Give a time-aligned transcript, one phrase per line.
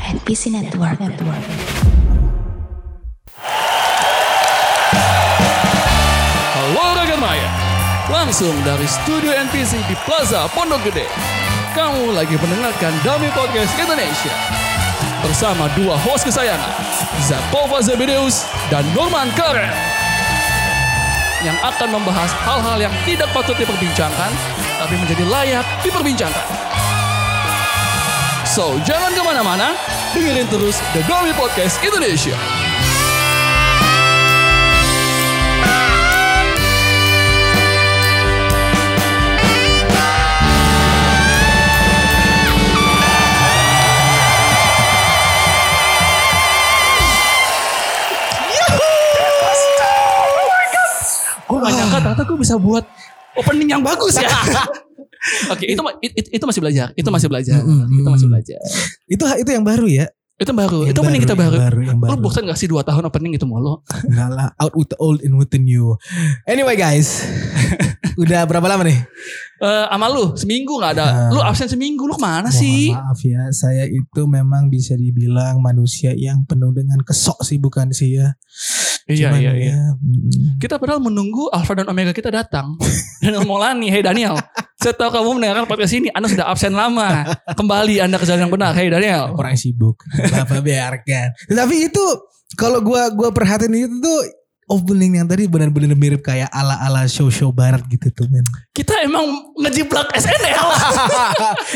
[0.00, 0.96] NPC Network.
[0.96, 1.44] Network.
[6.56, 7.48] Halo Raga Maya,
[8.08, 11.04] langsung dari studio NPC di Plaza Pondok Gede.
[11.76, 14.32] Kamu lagi mendengarkan Dami Podcast Indonesia.
[15.20, 16.72] Bersama dua host kesayangan,
[17.28, 19.68] Zakova Zebedeus dan Norman Karen.
[21.44, 24.32] Yang akan membahas hal-hal yang tidak patut diperbincangkan,
[24.80, 26.69] tapi menjadi layak diperbincangkan.
[28.50, 29.78] So, jangan ke mana-mana,
[30.10, 32.34] dengerin terus The Dami Podcast Indonesia.
[51.46, 52.82] Gue gak nyangka ternyata gue bisa buat
[53.38, 54.26] opening yang bagus ya.
[55.52, 55.80] Oke, itu,
[56.32, 56.86] itu masih belajar.
[56.96, 57.60] Itu masih belajar.
[57.60, 58.60] Mm, mm, Itu masih belajar.
[59.04, 60.06] Itu itu yang baru ya?
[60.40, 60.88] Itu baru.
[60.88, 61.56] Yang itu opening kita baru.
[61.60, 63.84] baru, yang Lu bosan gak sih 2 tahun opening itu mulu?
[64.08, 65.92] Enggak lah, out with the old in with the new.
[66.48, 67.28] Anyway guys,
[68.24, 68.96] udah berapa lama nih?
[69.60, 71.04] Eh sama lu seminggu gak ada.
[71.04, 71.28] Ah.
[71.28, 72.88] Lu absen seminggu lu ke mana Mohon sih?
[72.88, 78.16] maaf ya, saya itu memang bisa dibilang manusia yang penuh dengan kesok sih bukan sih
[78.24, 78.32] ya.
[79.10, 79.74] Iya Cuman iya iya.
[79.74, 79.82] ya,
[80.62, 82.78] Kita padahal menunggu Alpha dan Omega kita datang.
[83.22, 84.38] Daniel Molani, hey Daniel.
[84.80, 87.28] Saya tahu kamu mendengarkan podcast ini, Anda sudah absen lama.
[87.52, 89.36] Kembali Anda ke jalan yang benar, hey Daniel.
[89.36, 90.00] orang sibuk.
[90.16, 91.36] Apa biarkan.
[91.52, 92.04] Tapi itu
[92.56, 94.20] kalau gua gua perhatiin itu tuh
[94.70, 98.46] opening yang tadi benar-benar mirip kayak ala-ala show-show barat gitu tuh men.
[98.70, 99.26] Kita emang
[99.56, 100.66] ngejiplak SNL.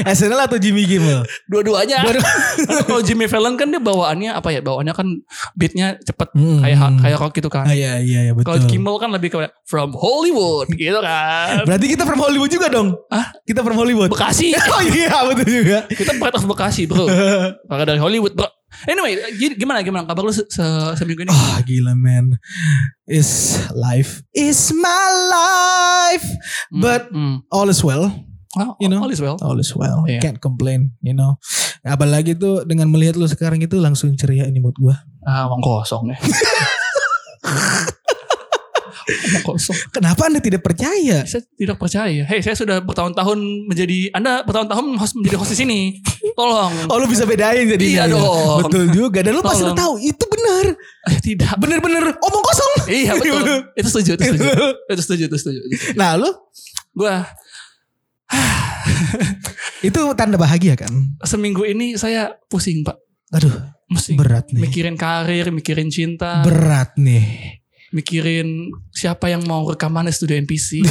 [0.06, 1.26] SNL atau Jimmy Kimmel?
[1.44, 2.00] Dua-duanya.
[2.00, 4.62] Dua-du- Karena kalau Jimmy Fallon kan dia bawaannya apa ya?
[4.62, 5.06] Bawaannya kan
[5.52, 6.58] beatnya cepet Hmm.
[6.60, 7.62] kayak kayak rock gitu kan.
[7.64, 8.70] Ah, iya iya iya Kalau betul.
[8.70, 11.62] Kimmel kan lebih kayak from Hollywood gitu kan.
[11.68, 12.94] Berarti kita from Hollywood juga dong?
[13.06, 13.34] Hah?
[13.42, 14.08] Kita from Hollywood.
[14.08, 14.54] Bekasi.
[14.54, 15.78] oh iya betul juga.
[15.86, 17.10] Kita part of Bekasi bro.
[17.66, 18.46] Maka dari Hollywood bro.
[18.84, 21.32] Anyway, gi- gimana gimana kabar lu se se- seminggu ini?
[21.32, 22.36] Ah gila man.
[23.04, 26.26] Is life is my life.
[26.68, 27.44] Hmm, But hmm.
[27.48, 28.08] all is well.
[28.54, 29.02] Oh, you know.
[29.02, 29.34] all is well.
[29.42, 30.06] All is well.
[30.06, 30.22] Iya.
[30.22, 31.42] Can't complain, you know.
[31.82, 34.94] Apalagi tuh dengan melihat lu sekarang itu langsung ceria ini mood gua.
[35.26, 36.16] Ah, uang kosong ya.
[39.04, 39.76] Uang kosong.
[39.90, 41.22] Kenapa Anda tidak percaya?
[41.24, 42.22] Saya tidak percaya.
[42.24, 45.80] Hei, saya sudah bertahun-tahun menjadi Anda bertahun-tahun host menjadi host di sini.
[46.32, 46.88] Tolong.
[46.88, 48.64] Oh lu bisa bedain jadi Iya dong.
[48.64, 50.74] Betul juga Dan lu pasti tahu Itu benar
[51.06, 51.54] Eh, tidak.
[51.56, 53.70] Bener-bener omong kosong Iya betul.
[53.72, 54.48] itu setuju, itu setuju.
[54.90, 55.60] Itu setuju, itu setuju.
[55.62, 55.94] itu setuju.
[55.94, 56.30] Nah lu
[56.90, 57.22] Gua
[59.86, 62.96] Itu tanda bahagia kan seminggu ini saya pusing, Pak.
[63.32, 63.52] Aduh
[63.84, 64.16] Pusing.
[64.16, 67.60] berat nih Mikirin karir, mikirin cinta, Berat nih
[67.94, 68.48] mikirin
[68.90, 70.82] siapa yang mau rekaman di studio NPC.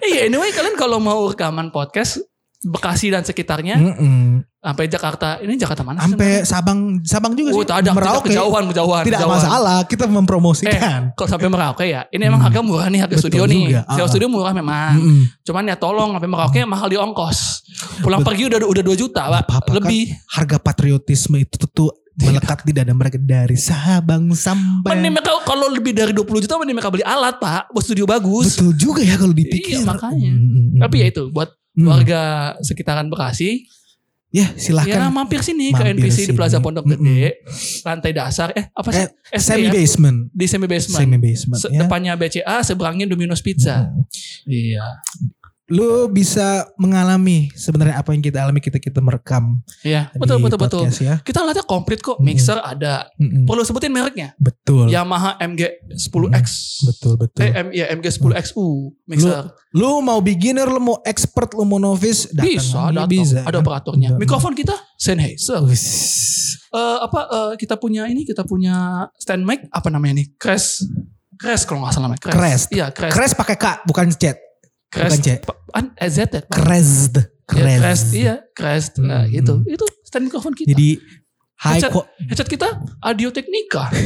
[0.00, 2.22] Iya, anyway kalian kalau mau rekaman podcast
[2.64, 4.40] Bekasi dan sekitarnya Mm-mm.
[4.56, 6.00] sampai Jakarta, ini Jakarta mana?
[6.00, 8.24] Sampai Sabang Sabang juga Oh, sih tidak, tidak Merauke.
[8.24, 9.02] kejauhan, kejauhan.
[9.04, 9.36] Tidak kejauhan.
[9.36, 12.48] masalah Kita Eh, mempromosikan kalau sampai Merauke ya, ini emang Hmm.
[12.48, 13.64] harga murah nih harga Betul studio nih.
[13.68, 14.08] juga, Sewa ah.
[14.08, 14.96] studio murah memang.
[14.96, 15.20] Mm-mm.
[15.44, 17.38] Cuman ya tolong sampai Merauke mahal di ongkos.
[18.00, 19.44] Pulang pergi udah udah 2 juta, Pak.
[19.44, 20.02] Kan Lebih.
[20.32, 25.90] Harga patriotisme itu tuh Melekat di dada mereka Dari Sabang sampai Mending mereka kalau lebih
[25.90, 28.54] dari 20 juta mending mereka beli alat, Pak, buat studio bagus.
[28.54, 30.30] Betul juga ya kalau dipikir Iya, makanya.
[30.30, 30.78] Mm-mm.
[30.78, 31.90] Tapi ya itu buat Hmm.
[31.90, 32.22] warga
[32.62, 33.66] sekitaran Bekasi,
[34.30, 36.34] Ya ya silahkan mampir sini ke mampir NPC di sini.
[36.34, 36.82] Plaza Pondok.
[36.84, 37.38] Gede,
[37.82, 38.50] lantai dasar.
[38.50, 39.06] Eh, apa sih?
[39.06, 39.70] Eh, SD Semi ya?
[39.72, 40.98] basement Di semi basement.
[41.00, 41.82] Semi basement Se- ya.
[41.82, 43.86] Depannya BCA, seberangnya Domino's Pizza.
[43.86, 44.02] Mm.
[44.44, 44.86] Iya.
[45.72, 50.84] Lu bisa mengalami sebenarnya apa yang kita alami kita kita merekam Iya, betul betul betul.
[51.00, 51.24] ya.
[51.24, 52.20] Kita lihatnya komplit kok.
[52.20, 53.08] Mixer ada.
[53.16, 53.48] Mm-mm.
[53.48, 54.36] Perlu sebutin mereknya.
[54.36, 54.92] Betul.
[54.92, 56.46] Yamaha MG10X.
[56.84, 57.40] Betul betul.
[57.40, 59.56] Eh, M, ya MG10XU mixer.
[59.72, 63.08] Lu mau beginner, lu mau expert, lu mau novice, datang bisa, datang.
[63.08, 63.38] bisa.
[63.40, 63.64] ada kan?
[63.64, 64.08] operatornya.
[64.12, 64.20] Betul.
[64.20, 65.64] Mikrofon kita Sennheiser.
[65.64, 70.28] Eh, apa eh, kita punya ini kita punya stand mic apa namanya nih?
[70.36, 70.84] Crash.
[71.40, 72.20] Crash kalau nggak salah namanya.
[72.20, 72.68] Crash.
[72.68, 73.12] Iya, Crash.
[73.16, 74.43] Crash pakai K, bukan C.
[74.94, 75.10] Crash.
[75.10, 75.28] bukan C.
[75.72, 76.40] An, eh, Z ya?
[76.46, 76.92] Crash.
[77.10, 77.80] Ya, Crash.
[77.82, 78.04] Crash.
[78.12, 78.86] Iya, Crash.
[78.96, 79.34] Nah, Hmm.
[79.34, 79.54] gitu.
[79.66, 80.70] Itu stand mikrofon kita.
[80.70, 81.02] Jadi
[81.56, 81.92] high headset,
[82.24, 82.68] headset kita
[83.00, 83.90] Audio Technica.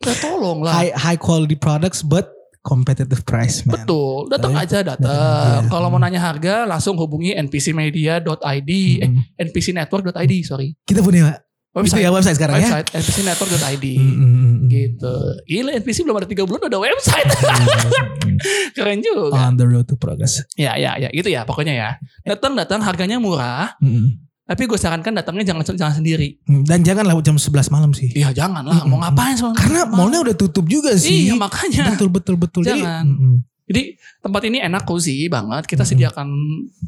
[0.00, 0.72] Ya tolong lah.
[0.72, 3.76] high high quality products but competitive price man.
[3.76, 5.68] Betul, datang aja datang.
[5.68, 9.22] Kalau mau nanya harga langsung hubungi npcmedia.id, eh Mm.
[9.46, 10.72] npcnetwork.id, sorry.
[10.82, 11.36] Kita punya
[11.70, 12.66] Website, itu ya website sekarang ya.
[12.66, 13.86] website npcnetwork.id.
[13.94, 14.54] Mm, mm, mm.
[14.66, 15.14] Gitu.
[15.46, 17.30] Gila NPC belum ada 3 bulan udah ada website.
[18.76, 19.38] Keren juga.
[19.38, 20.42] On the road to progress.
[20.54, 21.90] Ya, ya, ya, gitu ya pokoknya ya.
[22.26, 26.42] Datang datang harganya murah, Mm, tapi gue sarankan datangnya jangan jangan sendiri.
[26.66, 28.10] Dan janganlah jam 11 malam sih.
[28.10, 28.82] Iya, jangan lah.
[28.82, 29.54] Mau ngapain soalnya?
[29.54, 31.30] Karena mallnya udah tutup juga sih.
[31.30, 31.94] Iya, makanya.
[31.94, 32.66] Betul betul betul.
[32.66, 33.06] Jadi, Jangan.
[33.06, 33.36] mm.
[33.70, 33.82] Jadi
[34.18, 35.62] tempat ini enak cozy banget.
[35.64, 35.90] Kita Mhm.
[35.94, 36.28] sediakan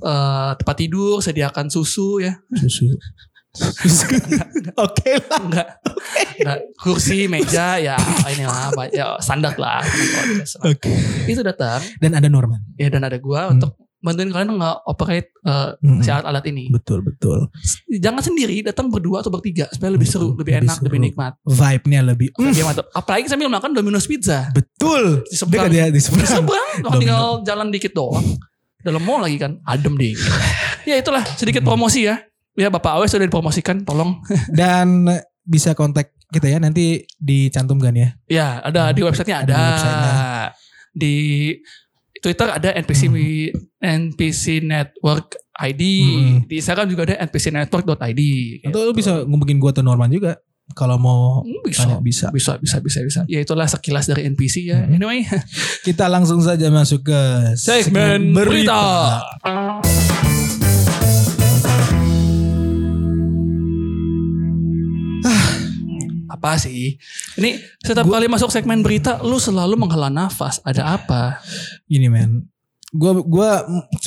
[0.02, 2.34] eh, tempat tidur, sediakan susu ya.
[2.50, 2.90] Susu.
[4.80, 5.38] Oke lah.
[5.38, 5.68] Enggak.
[6.34, 6.58] Enggak.
[6.74, 7.96] Kursi, meja ya
[8.26, 9.84] inilah apa, ya standar lah.
[10.62, 10.88] Oke.
[11.24, 12.60] Itu datang Dan ada Norman.
[12.74, 13.54] ya dan ada gua Hmm.
[13.54, 16.00] untuk bantuin kalian nge-operate eh, Mm-mm.
[16.00, 16.66] si alat-alat ini.
[16.68, 17.46] Betul betul.
[17.88, 21.06] Jangan sendiri, datang berdua atau bertiga supaya lebih seru, lebih lebih enak, lebih seru.
[21.06, 21.32] nikmat.
[21.44, 22.28] Vibe-nya lebih.
[22.34, 22.50] Mm?
[22.90, 24.50] Apalagi sambil makan Domino's Pizza.
[24.50, 25.22] betul.
[25.22, 25.68] Di seberang.
[25.68, 26.30] Dekat ya di Di seberang.
[26.40, 28.26] seberang, kalau tinggal jalan dikit doang.
[28.82, 30.18] Dalam mall lagi kan, adem deh.
[30.82, 31.70] ya itulah sedikit Hmm.
[31.70, 32.18] promosi ya.
[32.52, 34.20] Ya Bapak Awes sudah dipromosikan, tolong.
[34.52, 35.08] Dan
[35.40, 38.08] bisa kontak kita ya nanti dicantumkan ya.
[38.26, 39.56] Ya, ada di websitenya Ada ada.
[39.56, 40.12] di websitenya.
[40.92, 41.14] Di
[42.18, 43.18] Twitter ada NPC Hmm.
[43.80, 45.82] NPC Network ID.
[45.82, 46.36] Hmm.
[46.46, 48.20] Di Instagram juga ada npcnetwork.id.
[48.64, 50.36] Atau lu bisa ngubungin gua atau Norman juga
[50.72, 51.84] kalau mau Hmm, bisa.
[51.84, 52.26] tanya bisa.
[52.30, 53.20] bisa, bisa, bisa, bisa.
[53.26, 54.84] Ya itulah sekilas dari NPC ya.
[54.84, 54.94] Hmm.
[54.94, 55.24] Anyway,
[55.86, 57.20] Kita langsung saja masuk ke
[57.56, 59.20] segmen berita.
[66.32, 66.96] Apa sih?
[67.36, 70.64] Ini setiap kali masuk segmen berita, lu selalu menghela nafas.
[70.64, 71.44] Ada apa?
[71.86, 72.48] Ini men.
[72.88, 73.50] Gua gua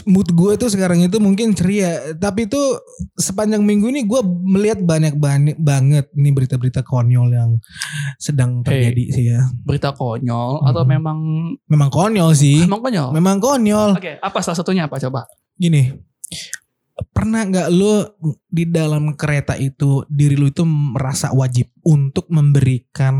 [0.05, 2.57] mood gue tuh sekarang itu mungkin ceria, tapi itu
[3.15, 7.57] sepanjang minggu ini gua melihat banyak banyak banget nih berita-berita konyol yang
[8.17, 9.49] sedang terjadi sih ya.
[9.65, 10.91] Berita konyol atau Hmm.
[10.91, 11.17] memang
[11.65, 12.61] Memang konyol sih.
[12.61, 13.09] emang konyol?
[13.09, 13.97] Memang konyol.
[13.97, 15.25] Oke, apa salah satunya apa coba?
[15.57, 15.89] Gini.
[16.95, 18.07] Pernah nggak lu
[18.45, 23.15] di dalam kereta itu diri lu itu merasa wajib untuk memberikan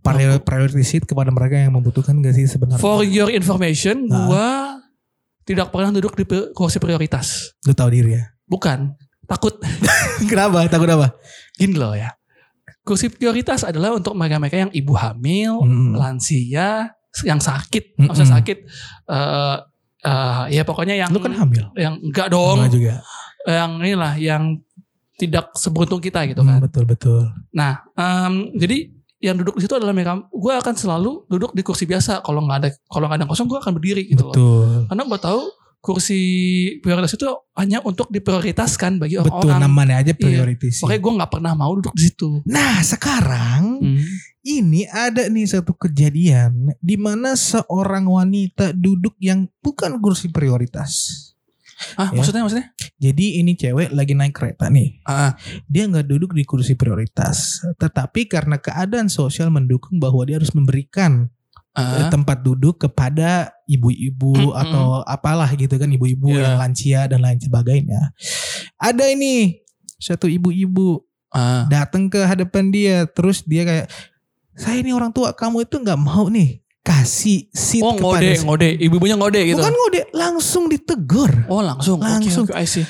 [0.00, 2.82] prior- priority seat kepada mereka yang membutuhkan gak sih sebenarnya?
[2.82, 4.26] For your information, Ah.
[4.26, 4.48] gua
[5.42, 7.54] tidak pernah duduk di kursi prioritas.
[7.62, 8.24] Lu tahu diri ya.
[8.44, 8.90] Bukan,
[9.24, 9.62] takut.
[10.30, 10.66] Kenapa?
[10.66, 11.14] Takut apa?
[11.54, 12.10] Gini loh ya.
[12.82, 15.94] Kursi prioritas adalah untuk mereka-mereka yang ibu hamil, Mm.
[15.94, 16.90] lansia,
[17.22, 18.10] yang sakit, Mm-mm.
[18.10, 18.58] maksudnya sakit.
[19.06, 19.56] eh
[20.00, 21.70] eh, ya pokoknya yang Lu kan hamil.
[21.74, 22.94] yang enggak dong, Enggak juga.
[23.44, 24.42] yang inilah yang
[25.14, 26.58] tidak seberuntung kita gitu Hmm, kan.
[26.62, 27.22] betul betul.
[27.50, 28.86] Nah, em, jadi
[29.18, 30.14] yang duduk di situ adalah mereka.
[30.30, 32.22] Gue akan selalu duduk di kursi biasa.
[32.22, 34.30] Kalau nggak ada kalau nggak ada yang kosong, gue akan berdiri gitu loh.
[34.30, 34.68] betul.
[34.86, 35.40] Karena gue tahu
[35.78, 36.20] kursi
[36.78, 39.60] prioritas itu hanya untuk diprioritaskan bagi Betul orang-orang.
[39.62, 40.82] namanya aja priority seat.
[40.84, 42.42] Makanya gue nggak pernah mau duduk di situ.
[42.44, 44.02] Nah sekarang Hmm.
[44.42, 51.24] ini ada nih satu kejadian di mana seorang wanita duduk yang bukan kursi prioritas.
[51.94, 52.18] Ah, Ya.
[52.18, 52.74] maksudnya maksudnya?
[52.98, 54.98] Jadi ini cewek lagi naik kereta nih.
[55.04, 60.50] Ah, Dia nggak duduk di kursi prioritas, tetapi karena keadaan sosial mendukung bahwa dia harus
[60.50, 61.30] memberikan
[61.78, 64.58] ah, tempat duduk kepada ibu-ibu Mm-mm.
[64.58, 66.42] atau apalah gitu kan ibu-ibu Iya.
[66.42, 68.10] yang lansia dan lain sebagainya.
[68.76, 69.62] Ada ini
[69.96, 71.70] satu ibu-ibu ah.
[71.70, 73.86] datang ke hadapan dia terus dia kayak
[74.58, 78.46] saya ini orang tua kamu itu nggak mau nih kasih seat Oh kepada ngode, saya."
[78.48, 79.60] ngode, ibu-ibunya ngode gitu.
[79.60, 82.48] bukan ngode langsung ditegur Oh langsung, Langsung.
[82.48, 82.80] Oke, I see.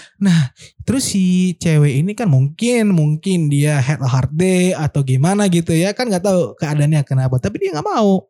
[0.87, 5.75] terus si cewek ini kan mungkin mungkin dia had a hard day atau gimana gitu
[5.75, 8.23] ya kan nggak tahu keadaannya kenapa tapi dia nggak mau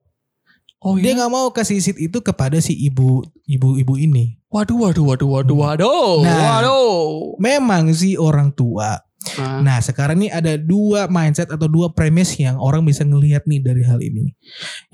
[0.79, 1.19] Oh dia iya.
[1.19, 5.57] nggak mau kasih seat itu kepada si ibu ibu ibu ini Waduh, waduh, waduh, waduh,
[5.59, 6.63] waduh, Nah.
[6.65, 7.37] waduh.
[7.37, 9.03] memang si orang tua
[9.37, 13.61] Ah, Nah sekarang nih ada dua mindset atau dua premis yang orang bisa ngelihat nih
[13.61, 14.33] dari hal ini.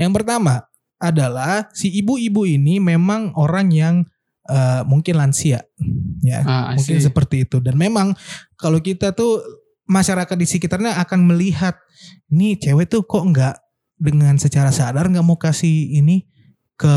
[0.00, 0.64] Yang pertama
[0.96, 3.94] adalah si ibu-ibu ini memang orang yang
[4.44, 5.62] eh, mungkin lansia,
[6.25, 7.60] ya ah, mungkin seperti itu.
[7.62, 8.16] Dan memang
[8.56, 9.44] kalau kita tuh
[9.84, 11.76] masyarakat di sekitarnya akan melihat
[12.32, 13.55] nih cewek tuh kok nggak
[13.98, 16.27] dengan secara sadar nggak mau kasih ini
[16.74, 16.96] ke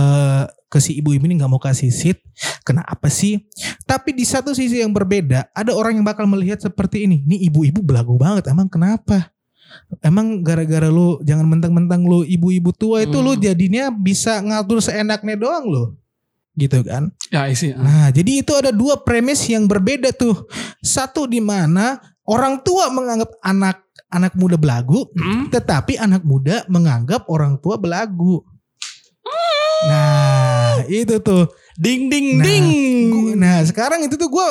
[0.68, 2.20] ke si ibu-ibu ini nggak mau kasih seat.
[2.68, 3.48] Kenapa sih?
[3.88, 7.24] Tapi di satu sisi yang berbeda, ada orang yang bakal melihat seperti ini.
[7.24, 8.52] Nih ibu-ibu belagu banget.
[8.52, 9.32] Emang kenapa?
[10.04, 13.44] Emang gara-gara lu jangan mentang-mentang lu ibu-ibu tua itu lu Hmm.
[13.44, 15.84] jadinya bisa ngatur seenaknya doang lu.
[16.58, 17.14] Gitu kan?
[17.32, 17.72] Ya, I see.
[17.72, 17.80] Ah.
[17.80, 20.50] Nah, jadi itu ada dua premis yang berbeda tuh.
[20.82, 25.48] Satu di mana orang tua menganggap anak anak muda belagu, Hmm?
[25.48, 28.44] tetapi anak muda menganggap orang tua belagu.
[29.84, 31.46] Nah, itu tuh.
[31.78, 32.66] Ding, ding, Nah, ding.
[33.14, 34.48] Gua- Nah, sekarang itu tuh gue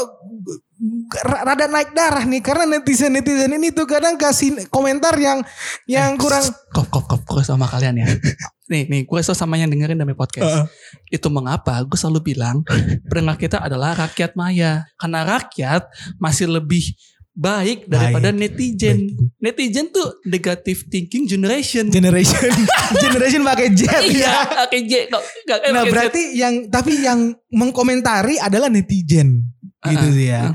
[1.24, 5.42] rada naik darah nih karena netizen netizen ini tuh kadang kasih komentar yang
[5.88, 8.06] yang Eh, kurang Kop, kop, kop, kop sama kalian ya.
[8.70, 10.46] nih, nih, gue sama yang dengerin demi podcast.
[10.46, 10.64] Heeh.
[11.10, 12.62] Itu mengapa gue selalu bilang
[13.10, 14.86] pendengar kita adalah rakyat maya.
[14.94, 15.90] Karena rakyat
[16.22, 16.94] masih lebih
[17.36, 19.12] baik daripada netizen.
[19.36, 21.86] Netizen tuh negative thinking generation.
[21.86, 22.40] generation
[23.04, 24.92] generation pakai jet iya, J.
[25.06, 25.92] Kok- nggak- eh, Nah pakai Z.
[25.92, 27.20] berarti yang tapi yang
[27.52, 29.52] mengkomentari adalah netizen.
[29.78, 30.40] gitu Ah, sih ya.
[30.42, 30.52] ah.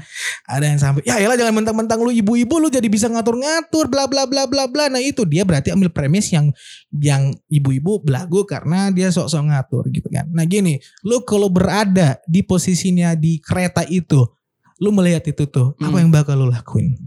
[0.49, 4.27] Ada yang sampai ya elah jangan mentang-mentang lu ibu-ibu lu jadi bisa ngatur-ngatur bla bla
[4.27, 4.89] bla bla bla.
[4.89, 6.51] Nah itu dia berarti ambil premis yang
[6.91, 10.27] yang ibu-ibu belagu karena dia sok-sok ngatur gitu kan.
[10.27, 14.19] Nah gini, lu kalau berada di posisinya di kereta itu,
[14.81, 16.01] lu melihat itu tuh, apa Hmm.
[16.01, 16.97] yang bakal lu lakuin?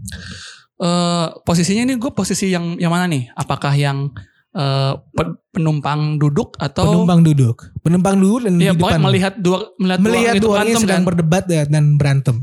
[0.75, 3.31] Eh, posisinya ini gue posisi yang yang mana nih?
[3.31, 4.11] Apakah yang
[4.51, 8.99] eh, pe- penumpang duduk atau Penumpang duduk, penumpang duduk dan ya di depan.
[8.99, 11.07] melihat dua melihat, melihat dua orang itu sedang kan?
[11.11, 12.37] berdebat dan berantem.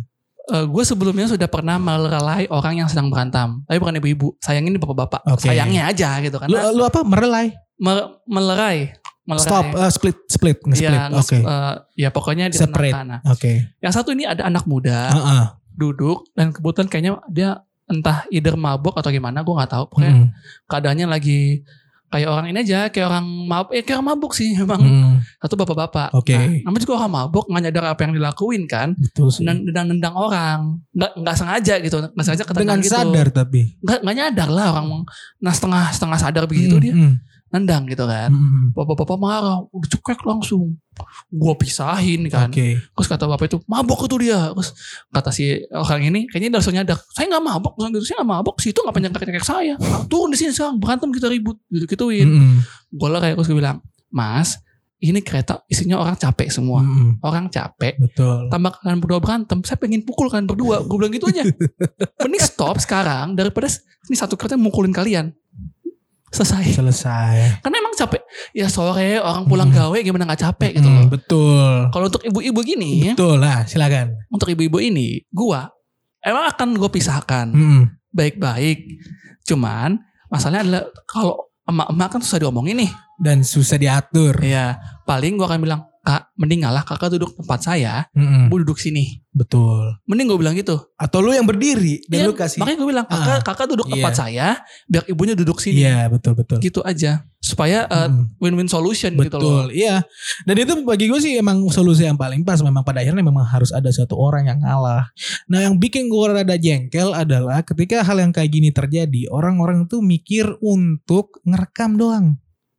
[0.53, 4.37] gue sebelumnya sudah pernah melerai orang yang sedang berantem, tapi bukan ibu-ibu.
[4.37, 5.25] Sayangnya ini bapak-bapak.
[5.33, 5.49] Oke.
[5.49, 7.01] Sayangnya aja gitu Lu, karena lu apa?
[7.01, 7.57] Merelai?
[7.81, 8.93] me- melerai,
[9.25, 9.45] melerai.
[9.45, 10.91] Stop, uh, split, split, nge-split.
[10.91, 11.15] Ya, Oke.
[11.15, 12.91] nges- eh, ya pokoknya di Separate.
[12.93, 13.21] tengah-tengah.
[13.29, 13.53] Oke.
[13.79, 15.45] Yang satu ini ada anak muda Heeh.
[15.73, 17.51] duduk dan kebetulan kayaknya dia
[17.85, 19.85] entah either mabok atau gimana, gue nggak tahu.
[19.87, 20.29] Pokoknya Mm-mm.
[20.67, 21.61] keadaannya lagi
[22.09, 24.81] kayak orang ini aja, kayak orang mabuk, ya kayak orang mabuk sih memang.
[24.81, 26.13] Mm, Satu bapak-bapak.
[26.13, 26.37] Oke.
[26.37, 28.89] Nah, namanya juga orang mabuk, nggak nyadar apa yang dilakuin kan.
[28.93, 29.45] Betul sih.
[29.45, 32.97] Dan nendang-nendang orang, nggak nggak sengaja gitu, nggak sengaja ketendang Dengan gitu.
[32.99, 33.61] sadar tapi.
[33.81, 34.87] Nggak nggak nyadar lah orang,
[35.39, 37.13] nah setengah setengah sadar begitu Mm, dia mm,
[37.53, 38.33] nendang gitu kan.
[38.33, 40.81] mm, Bapak-bapak marah, udah cekek langsung.
[41.29, 42.49] Gua pisahin kan.
[42.49, 42.81] Oke.
[42.81, 44.51] Terus kata bapak itu mabok itu dia.
[44.51, 44.73] Terus
[45.09, 46.99] kata si orang ini kayaknya dia langsung nyadar.
[47.13, 48.07] Saya nggak mabok, langsung gitu.
[48.09, 48.57] Saya nggak mabok.
[48.57, 49.75] Situ nggak panjang kakek saya.
[49.77, 52.29] Nah, turun di sini sekarang berantem kita ribut gitu gituin.
[52.29, 52.57] Mm,
[52.91, 54.57] Gue lah kayak terus gue bilang, Mas,
[54.99, 56.81] ini kereta isinya orang capek semua.
[56.81, 58.01] mm, Orang capek.
[58.01, 58.49] Betul.
[58.49, 60.81] Tambah kalian berdua berantem, saya pengen pukul kalian berdua.
[60.85, 61.45] Gue bilang gitu aja.
[62.25, 63.69] Mending stop sekarang daripada
[64.09, 65.37] ini satu kereta mukulin kalian.
[66.33, 66.65] Selesai.
[66.73, 67.61] Selesai.
[67.61, 68.25] Karena emang capek.
[68.51, 69.79] Ya sore orang pulang Hmm.
[69.85, 71.07] gawe gimana nggak capek gitu Mm, loh.
[71.11, 71.73] Betul.
[71.89, 74.17] Kalau untuk ibu-ibu gini, Betul lah, silakan.
[74.27, 75.69] untuk ibu-ibu ini, gua
[76.19, 78.79] emang akan gue pisahkan Mm, baik-baik.
[79.43, 82.91] Cuman masalahnya adalah kalau emak-emak kan susah diomongin nih.
[83.15, 84.35] Dan susah diatur.
[84.35, 84.75] Iya,
[85.05, 89.23] paling gua akan bilang, "Kak, mending ngalah kakak duduk tempat saya, Mm, gue duduk sini."
[89.33, 89.97] Betul.
[90.05, 90.77] Mending gue bilang gitu.
[91.01, 92.61] Atau lu yang berdiri dan Iya, lu kasih.
[92.61, 93.95] Makanya gue bilang, "Kakak, Ah, kakak duduk iya.
[93.97, 94.47] tempat saya,
[94.85, 96.61] biar ibunya duduk sini." Iya, betul betul.
[96.61, 97.25] Gitu aja.
[97.41, 98.39] Supaya uh, Mm.
[98.39, 99.65] win-win solution gitu loh.
[99.65, 100.05] Betul, iya.
[100.45, 102.61] Dan itu bagi gue sih emang solusi yang paling pas.
[102.61, 105.09] Memang pada akhirnya memang harus ada satu orang yang ngalah.
[105.49, 110.05] Nah yang bikin gue rada jengkel adalah ketika hal yang kayak gini terjadi, orang-orang tuh
[110.05, 112.27] mikir untuk ngerekam doang.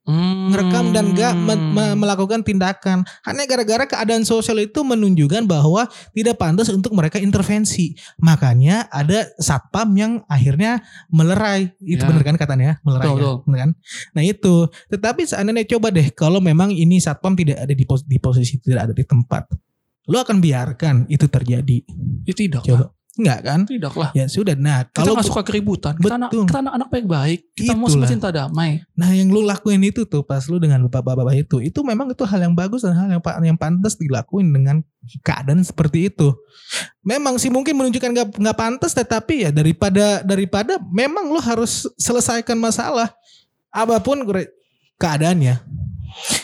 [0.04, 0.52] Hmm.
[0.52, 3.08] Ngerekam dan gak me- me- melakukan tindakan.
[3.24, 7.96] Hanya gara-gara keadaan sosial itu menunjukkan bahwa tidak pantas untuk mereka intervensi.
[8.20, 11.72] Makanya ada satpam yang akhirnya melerai.
[11.80, 12.10] Itu Ya.
[12.12, 12.84] bener kan katanya?
[12.84, 13.32] Melerai Betul, ya?
[13.48, 13.72] Bener kan?
[14.12, 14.56] Nah itu.
[14.92, 18.92] Tetapi seandainya coba deh kalau memang ini satpam tidak ada di, pos- di posisi tidak
[18.92, 19.56] ada di tempat.
[20.12, 21.80] Lo akan biarkan itu terjadi.
[22.28, 22.92] Ya, tidak Coba.
[23.14, 23.60] Enggak kan?
[23.70, 24.10] Tidak lah.
[24.18, 24.58] Ya sudah.
[24.58, 25.94] Nah Kita kalau nggak suka keributan.
[26.02, 27.40] Kita anak, kita anak-anak baik-baik.
[27.54, 28.10] Kita mau semua Itulah.
[28.10, 28.82] cinta damai.
[28.98, 32.42] Nah yang lu lakuin itu tuh pas lu dengan bapak-bapak itu itu memang itu hal
[32.42, 33.22] yang bagus dan hal yang
[33.54, 34.82] yang pantas dilakuin dengan
[35.22, 36.34] keadaan seperti itu.
[37.06, 42.58] Memang sih mungkin menunjukkan nggak nggak pantas tetapi ya daripada daripada memang lu harus selesaikan
[42.58, 43.14] masalah
[43.70, 44.26] apa pun
[44.98, 45.62] keadaannya.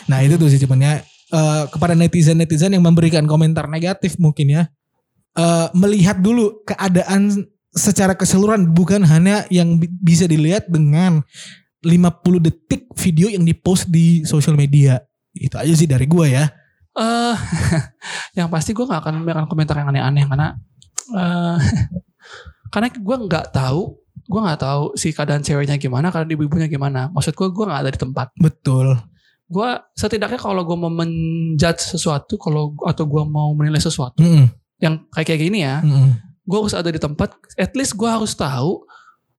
[0.05, 1.01] Nah itu tuh sih cumannya
[1.33, 4.63] eh, kepada netizen netizen yang memberikan komentar negatif mungkin ya
[5.33, 11.21] Eh, melihat dulu keadaan secara keseluruhan bukan hanya yang bi- bisa dilihat dengan
[11.79, 14.99] 50 detik video yang dipost di sosial media.
[15.31, 16.45] Itu aja sih dari gua ya.
[16.91, 17.37] eh
[18.37, 20.47] yang pasti gue gak akan memberikan komentar yang aneh-aneh karena
[21.15, 21.57] eh
[22.73, 23.95] karena gue nggak tahu
[24.25, 27.91] gue nggak tahu si keadaan ceweknya gimana karena ibu-ibunya gimana maksud gue gue nggak ada
[27.93, 28.99] di tempat Betul.
[29.47, 34.49] gue setidaknya kalau gue mau menjudge sesuatu kalau atau gue mau menilai sesuatu Mm-mm.
[34.79, 36.15] Yang kayak kayak gini ya Mm-mm.
[36.41, 38.83] gue harus ada di tempat at least gue harus tahu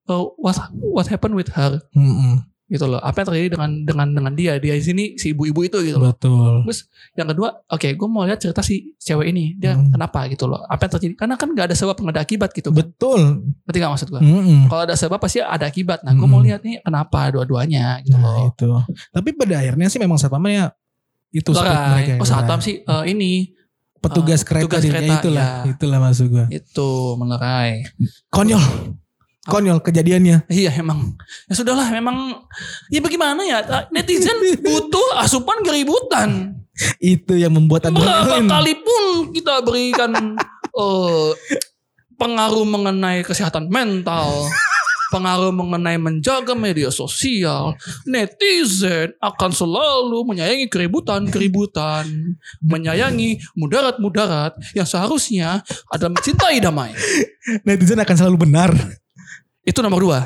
[0.07, 2.45] uh, what what happened with her Mm-mm.
[2.67, 5.79] gitu loh apa yang terjadi dengan dengan dengan dia dia di sini si ibu-ibu itu
[5.81, 6.63] gitu loh Betul.
[6.63, 6.81] Terus
[7.17, 9.91] yang kedua, oke, gue mau lihat cerita si cewek ini, dia Hmm.
[9.91, 11.15] kenapa gitu loh, apa yang terjadi?
[11.17, 12.71] Karena kan gak ada sebab nggak ada akibat gitu.
[12.71, 12.79] Kan?
[12.79, 13.21] Betul.
[13.67, 14.21] Ngerti gak maksud gue?
[14.23, 14.61] Mm-mm.
[14.69, 16.05] Kalau ada sebab pasti ada akibat.
[16.05, 16.47] Nah, gue mau Hmm.
[16.47, 18.55] lihat nih kenapa dua-duanya gitu Nah loh.
[18.55, 18.71] itu.
[19.11, 20.71] Tapi pada akhirnya sih memang satpamnya
[21.33, 22.21] itu mereka.
[22.21, 22.61] Oh, lerai.
[22.61, 23.31] sih eh, ini
[24.01, 25.71] Petugas eh, kereta, petugas kereta, itulah, ya.
[25.77, 26.45] itulah maksud gua.
[26.49, 26.89] itu
[27.21, 27.85] melerai.
[28.33, 28.65] Konyol.
[29.45, 30.49] Konyol kejadiannya.
[30.49, 31.21] Iya emang.
[31.49, 32.49] Ya sudahlah, memang
[32.89, 33.61] ya bagaimana ya
[33.93, 36.57] netizen butuh asupan keributan.
[36.97, 40.37] Itu yang membuat Berapa kali pun kita berikan
[40.73, 41.31] eh,
[42.17, 44.49] pengaruh mengenai kesehatan mental,
[45.11, 47.75] pengaruh mengenai menjaga media sosial,
[48.07, 52.07] netizen akan selalu menyayangi keributan-keributan,
[52.63, 56.95] menyayangi mudarat-mudarat yang seharusnya adalah mencintai damai.
[57.67, 58.71] Netizen akan selalu benar.
[59.61, 60.19] Itu nomor dua.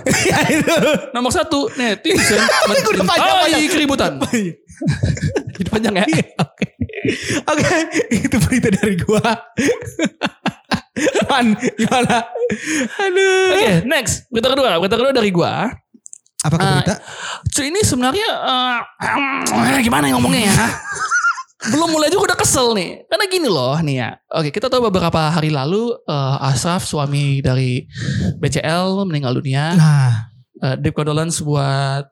[1.16, 2.38] Nomor satu, netizen
[2.70, 4.20] mencintai keributan.
[5.58, 6.06] Itu panjang ya.
[6.38, 6.66] Oke.
[7.44, 7.76] Oke,
[8.08, 9.20] itu berita dari gua.
[11.26, 12.16] Man, gimana?
[12.98, 13.48] Aduh.
[13.54, 14.28] Oke, next.
[14.28, 14.78] Berita kedua.
[14.78, 15.68] Berita kedua dari gua.
[16.40, 16.94] Apa Ah, berita?
[17.50, 20.56] Cuy ini sebenarnya eh, gimana yang ngomongnya ya?
[21.64, 23.08] Belum mulai juga udah kesel nih.
[23.08, 24.10] Karena gini loh nih ya.
[24.30, 27.88] Oke, kita tahu beberapa hari lalu eh, Ashraf suami dari
[28.36, 29.72] BCL meninggal dunia.
[29.72, 30.12] Nah,
[30.54, 32.08] Eh, deep condolence buat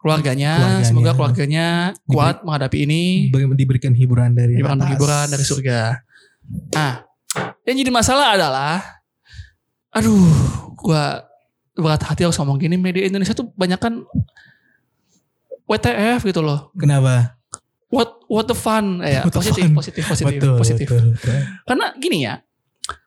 [0.00, 0.58] keluarganya.
[0.58, 0.86] Keluarganya.
[0.88, 1.66] Semoga keluarganya
[2.02, 3.30] kuat menghadapi ini.
[3.54, 4.90] diberikan hiburan dari Diberikan atas.
[4.90, 5.80] hiburan dari surga.
[6.74, 6.92] Nah,
[7.62, 8.82] yang jadi masalah adalah,
[9.90, 10.26] aduh,
[10.74, 11.22] gua
[11.72, 12.76] berat hati harus ngomong gini.
[12.76, 14.02] Media Indonesia tuh banyak kan
[15.66, 16.68] WTF gitu loh.
[16.76, 17.38] Kenapa?
[17.92, 19.00] What what the fun?
[19.04, 19.76] Eh, ya, What the positif, fun.
[19.76, 20.86] positif, positif, betul, positif.
[20.88, 21.38] betul, betul.
[21.68, 22.34] Karena gini ya,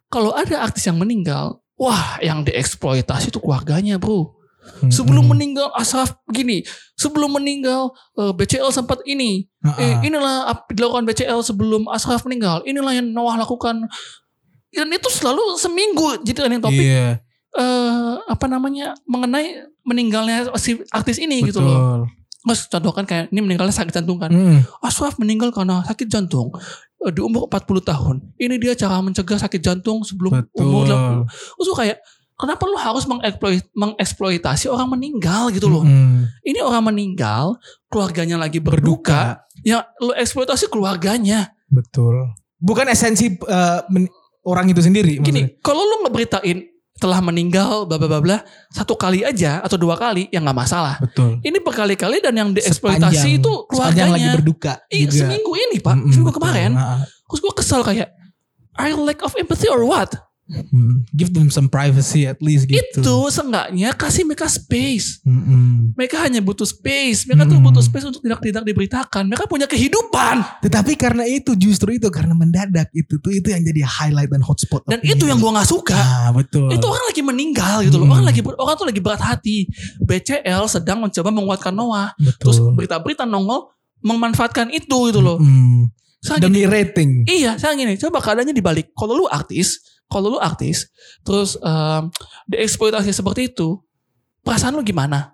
[0.08, 4.34] kalau ada artis yang meninggal, wah, yang dieksploitasi tuh keluarganya, bro.
[4.90, 5.38] Sebelum Mm-mm.
[5.38, 6.66] meninggal Ashraf gini,
[6.98, 10.02] sebelum meninggal eh, BCL sempat ini, Ah, eh, ah.
[10.02, 10.36] inilah
[10.74, 13.86] dilakukan BCL sebelum Ashraf meninggal, inilah yang Noah lakukan.
[14.76, 17.24] Dan itu selalu seminggu jadi trending topik Iya,
[17.56, 21.72] eh, apa namanya mengenai meninggalnya si artis ini gitu loh.
[21.80, 22.00] betul.
[22.46, 24.30] Mas contohkan kayak ini meninggalnya sakit jantung kan.
[24.30, 24.62] Mm.
[24.84, 26.54] Ashraf meninggal karena sakit jantung
[27.02, 28.16] eh, di umur 40 tahun.
[28.38, 31.26] Ini dia cara mencegah sakit jantung sebelum umur Betul.
[31.26, 31.58] 80.
[31.58, 31.98] Terus kayak
[32.36, 35.82] kenapa lu harus mengeksploit, mengeksploitasi orang meninggal gitu loh.
[35.82, 36.30] Mm.
[36.44, 37.58] Ini orang meninggal,
[37.90, 41.50] keluarganya lagi berduka, yang lu eksploitasi keluarganya.
[41.66, 42.36] Betul.
[42.62, 43.34] Bukan esensi
[43.90, 44.12] men-
[44.46, 45.18] orang itu sendiri.
[45.18, 46.64] Gini, kalau lu ngeberitain
[46.96, 48.40] telah meninggal bla bla bla
[48.72, 50.96] satu kali aja atau dua kali ya nggak masalah.
[50.98, 51.44] Betul.
[51.44, 54.32] Ini berkali-kali dan yang dieksploitasi Sepanjang- itu sepanjang lagi keluarganya.
[54.32, 54.74] berduka.
[54.88, 56.40] Iya, seminggu ini pak, Mm-mm, seminggu betul.
[56.40, 56.72] kemarin.
[56.74, 57.00] Ah, ah.
[57.04, 58.10] Terus gue kesal kayak,
[58.76, 60.16] I lack of empathy or what?
[60.46, 61.10] Mm.
[61.10, 63.02] Give them some privacy at least gitu.
[63.02, 65.26] Itu seenggaknya kasih mereka space.
[65.26, 65.98] Mm-mm.
[65.98, 67.26] Mereka hanya butuh space.
[67.26, 67.66] Mereka tuh Hmm.
[67.66, 69.26] butuh space untuk tidak-tidak diberitakan.
[69.26, 70.46] Mereka punya kehidupan.
[70.62, 74.86] Tetapi karena itu justru itu karena mendadak itu tuh itu yang jadi highlight dan hotspot.
[74.86, 75.18] Dan opini.
[75.18, 75.98] itu yang gue nggak suka.
[75.98, 76.70] Ah betul.
[76.70, 78.06] Itu orang lagi meninggal gitu loh.
[78.06, 78.14] Hmm.
[78.22, 79.66] Orang lagi orang tuh lagi berat hati.
[79.98, 82.14] BCL sedang mencoba menguatkan Noah.
[82.22, 82.54] betul.
[82.54, 83.74] Terus berita-berita nongol
[84.06, 85.42] memanfaatkan itu gitu loh.
[85.42, 85.90] Mm.
[86.22, 87.12] Saya gini, Demi rating.
[87.30, 88.90] iya, saya gini, coba keadaannya dibalik.
[88.98, 90.88] Kalau lu artis, kalau lu artis,
[91.22, 92.10] terus em,
[92.48, 93.82] dieksploitasi seperti itu,
[94.42, 95.34] perasaan lu gimana?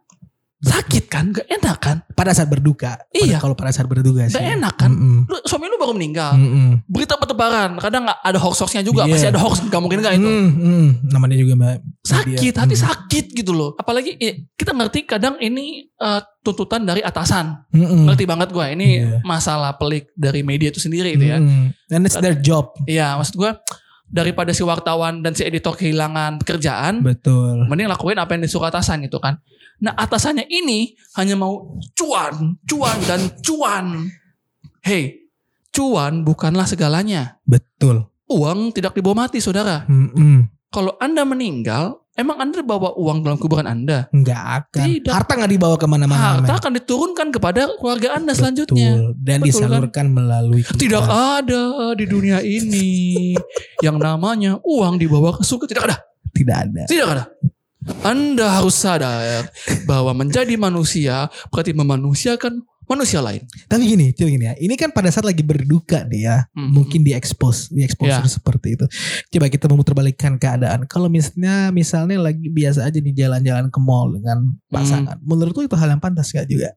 [0.62, 1.34] Sakit kan?
[1.34, 1.98] Gak enak kan?
[2.14, 2.94] Pada saat berduka.
[3.10, 3.42] Iya.
[3.42, 4.38] Kalau pada saat berduka sih.
[4.38, 4.94] Gak enak kan?
[4.94, 5.26] Mm-mm.
[5.26, 6.38] Lu, suami lu baru meninggal.
[6.38, 6.86] Mm-mm.
[6.86, 7.82] Berita bertebaran.
[7.82, 9.10] Kadang gak ada hoax-hoaxnya juga.
[9.10, 9.14] Iya.
[9.18, 9.58] Pasti ada hoax.
[9.66, 10.30] Gak mungkin gak itu.
[10.30, 10.88] Mm, mm.
[11.10, 11.82] Namanya juga mbak.
[12.06, 12.54] Sakit.
[12.54, 12.84] Hati Mm.
[12.86, 13.74] sakit gitu loh.
[13.74, 14.22] Apalagi
[14.54, 17.66] kita ngerti kadang ini eh, tuntutan dari atasan.
[17.74, 18.06] Mm-mm.
[18.14, 18.66] Ngerti banget gue.
[18.78, 19.18] Ini Iya.
[19.26, 21.42] masalah pelik dari media itu sendiri gitu ya.
[21.42, 21.74] Mm-mm.
[21.90, 22.78] And it's their job.
[22.86, 23.50] Iya maksud gue.
[24.12, 27.00] Daripada si wartawan dan si editor kehilangan pekerjaan.
[27.00, 27.64] Betul.
[27.72, 29.40] Mending lakuin apa yang disuruh atasan gitu kan.
[29.80, 34.12] Nah atasannya ini hanya mau cuan, cuan dan cuan.
[34.84, 35.32] Hey,
[35.72, 37.40] cuan bukanlah segalanya.
[37.48, 38.12] Betul.
[38.28, 39.88] Uang tidak dibawa mati saudara.
[39.88, 40.52] Mm-mm.
[40.68, 44.06] Kalau anda meninggal, emang anda bawa uang dalam kuburan anda?
[44.14, 44.86] Nggak akan.
[44.86, 45.14] Tidak.
[45.14, 46.22] Harta nggak dibawa ke mana-mana.
[46.38, 48.92] Harta akan diturunkan kepada keluarga anda selanjutnya.
[48.94, 49.18] Betul.
[49.18, 50.78] Dan Betul, disalurkan melalui kita.
[50.78, 51.64] Tidak ada
[51.98, 52.90] di dunia ini
[53.82, 55.66] yang namanya uang dibawa ke surga.
[55.66, 55.98] Tidak ada.
[56.32, 56.84] Tidak ada.
[56.86, 57.26] Tidak ada.
[58.06, 59.50] Anda harus sadar
[59.90, 63.40] bahwa menjadi manusia berarti memanusiakan manusia lain.
[63.66, 64.54] Tapi gini, coba gini ya.
[64.60, 66.76] Ini kan pada saat lagi berduka dia, Hmm.
[66.76, 68.20] mungkin diekspos, diekspos Ya.
[68.28, 68.86] seperti itu.
[69.32, 70.84] Coba kita memutarbalikkan keadaan.
[70.86, 75.76] Kalau misalnya misalnya lagi biasa aja di jalan-jalan ke mall dengan pasangan, menurut lu itu
[75.80, 76.76] hal yang pantas gak juga?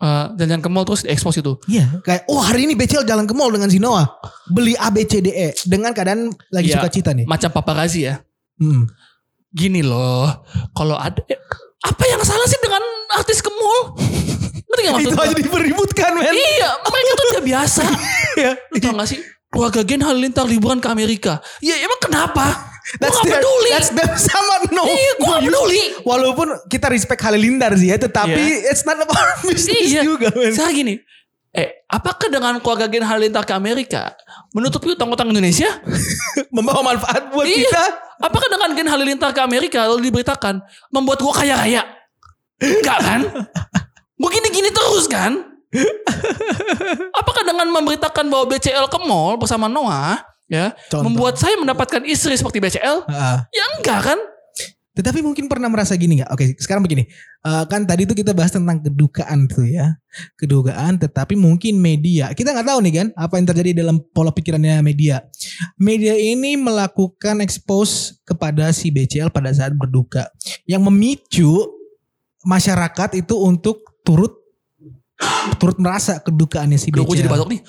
[0.00, 1.60] Eh, jangan ke mall terus diekspos itu.
[1.68, 4.08] Iya, kayak oh hari ini BCL jalan ke mall dengan si Noah,
[4.48, 6.80] beli A B C D E dengan keadaan lagi Iya.
[6.80, 7.28] suka cita nih.
[7.28, 8.24] Macam paparazzi ya.
[8.56, 8.88] Hmm.
[9.52, 10.24] Gini loh.
[10.72, 11.20] Kalau ada...
[11.28, 11.36] eh,
[11.84, 12.80] apa yang salah sih dengan
[13.12, 13.98] artis ke mall?
[14.70, 16.30] Ngerti gak maksud Itu aja dipeributkan men.
[16.30, 17.82] Iya, mereka tuh udah biasa.
[18.30, 18.52] Iya.
[18.70, 19.18] Lu tau gak sih?
[19.50, 21.42] Keluarga Gen Halilintar liburan ke Amerika.
[21.58, 22.46] Ya emang kenapa?
[22.92, 23.70] Gue That's gak their- peduli.
[23.70, 24.86] That's them sama no.
[24.86, 25.82] Iya, gue gak peduli.
[26.02, 30.06] Walaupun kita respect Halilintar sih ya, tetapi it's not about business Iya.
[30.06, 30.54] juga men.
[30.54, 31.02] Saya gini,
[31.50, 34.14] eh apakah dengan keluarga Gen Halilintar ke Amerika
[34.50, 35.66] menutupi utang-utang Indonesia?
[36.54, 37.66] Membawa manfaat buat Iya.
[37.66, 37.84] kita.
[38.22, 41.82] Apakah dengan Gen Halilintar ke Amerika lalu diberitakan membuat gua kaya raya?
[42.56, 43.20] Enggak kan?
[44.20, 45.32] Gue gini-gini terus kan?
[47.20, 51.06] Apakah dengan memberitakan bahwa BCL ke mall bersama Noah ya Contoh.
[51.06, 53.08] membuat saya mendapatkan istri seperti BCL?
[53.08, 53.48] Ah.
[53.48, 54.18] Ya enggak kan?
[54.90, 56.30] Tetapi mungkin pernah merasa gini nggak?
[56.34, 57.06] Oke, sekarang begini.
[57.40, 59.96] Eh, kan tadi tuh kita bahas tentang kedukaan tuh ya,
[60.36, 60.98] kedukaan.
[61.00, 65.24] Tetapi mungkin media, kita nggak tahu nih kan apa yang terjadi dalam pola pikirannya media.
[65.78, 70.26] Media ini melakukan expose kepada si BCL pada saat berduka,
[70.66, 71.70] yang memicu
[72.44, 74.32] masyarakat itu untuk turut
[75.60, 77.60] turut merasa kedukaannya si Gue jadi batuk nih.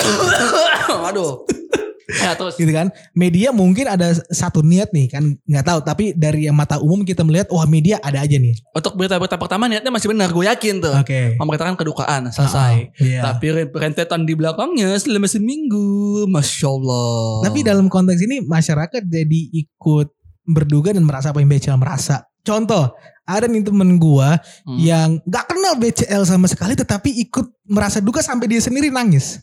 [1.10, 1.44] Aduh.
[2.10, 2.58] Ya terus.
[2.58, 6.82] gitu kan media mungkin ada satu niat nih kan nggak tahu tapi dari yang mata
[6.82, 10.42] umum kita melihat wah media ada aja nih Untuk berita-berita pertama niatnya masih benar, gue
[10.42, 10.90] yakin tuh.
[10.90, 12.90] oke Memberitakan kedukaan, selesai.
[12.98, 13.30] Iya.
[13.30, 17.46] Tapi rentetan di belakangnya selama seminggu, masya Allah.
[17.46, 20.10] Tapi dalam konteks ini masyarakat jadi ikut
[20.50, 22.26] berduga dan merasa apa yang BCL merasa.
[22.40, 22.96] Contoh,
[23.32, 24.76] ada nih temen gua Hmm.
[24.76, 29.38] yang gak kenal BCL sama sekali tetapi ikut merasa duka sampai dia sendiri nangis.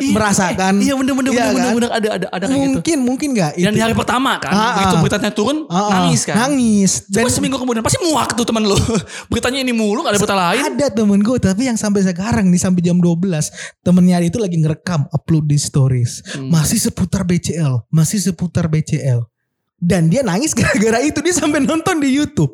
[0.00, 0.80] Iya, merasakan.
[0.80, 1.52] Iya bener-bener Iya kan?
[1.52, 2.72] bener-bener ada ada ada kayak gitu.
[2.72, 5.00] mungkin mungkin gak Dan di hari pertama kan, Ah, begitu ah.
[5.04, 6.32] beritanya turun, Ah, ah, nangis kan.
[6.34, 7.04] Nangis.
[7.04, 8.72] Cuma Dan seminggu kemudian pasti muak tuh teman lo.
[9.28, 10.62] Beritanya ini mulu, gak ada berita lain.
[10.66, 15.04] ada temen gue tapi yang sampai sekarang nih sampai jam 12 temennya itu lagi ngerekam
[15.10, 16.48] upload di stories Hmm.
[16.48, 19.28] masih seputar BCL masih seputar BCL
[19.76, 22.48] dan dia nangis gara-gara itu dia sampai nonton di YouTube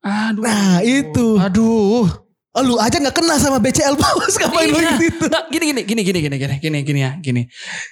[0.00, 0.42] Aduh.
[0.42, 1.26] Nah, itu.
[1.36, 2.08] Aduh.
[2.50, 4.98] Oh, lu aja nggak kenal sama BCL bos ngapain lu Iya.
[4.98, 7.42] gitu Nggak, gini gini gini gini gini gini gini gini ya gini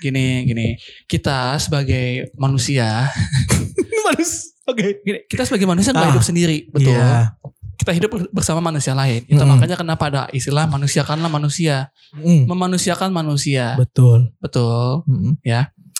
[0.02, 0.66] gini gini
[1.06, 3.06] kita sebagai manusia
[4.04, 4.58] Manus.
[4.64, 4.98] Oke.
[5.00, 6.10] gini, kita sebagai manusia nggak Ah.
[6.10, 7.38] hidup sendiri betul Iya.
[7.78, 9.46] kita hidup bersama manusia lain itu Mm-mm.
[9.48, 14.34] makanya kenapa ada istilah manusiakanlah manusia Mm, memanusiakan manusia betul.
[14.38, 15.38] betul Mm,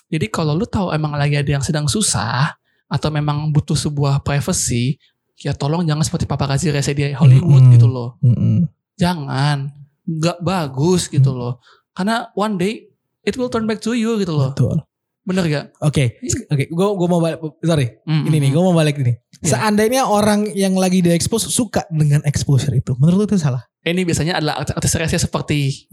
[0.09, 4.99] jadi kalau lu tahu emang lagi ada yang sedang susah atau memang butuh sebuah privacy
[5.39, 7.75] ya tolong jangan seperti paparazzi rese di Hollywood Mm-mm.
[7.75, 9.71] gitu loh mm, jangan
[10.05, 11.39] nggak bagus gitu Hmm.
[11.39, 11.53] loh
[11.93, 12.89] karena one day
[13.23, 14.83] it will turn back to you gitu loh Betul.
[15.23, 16.17] bener gak Oke,
[16.49, 16.65] oke.
[16.67, 17.37] Gue gue mau balik.
[17.61, 18.51] Sorry, Mm, ini nih.
[18.51, 19.13] Gue mau balik ini.
[19.13, 19.61] Iya.
[19.61, 23.61] Seandainya orang yang lagi di expose suka dengan exposure itu, menurut itu salah?
[23.85, 25.85] ini biasanya adalah artis rese seperti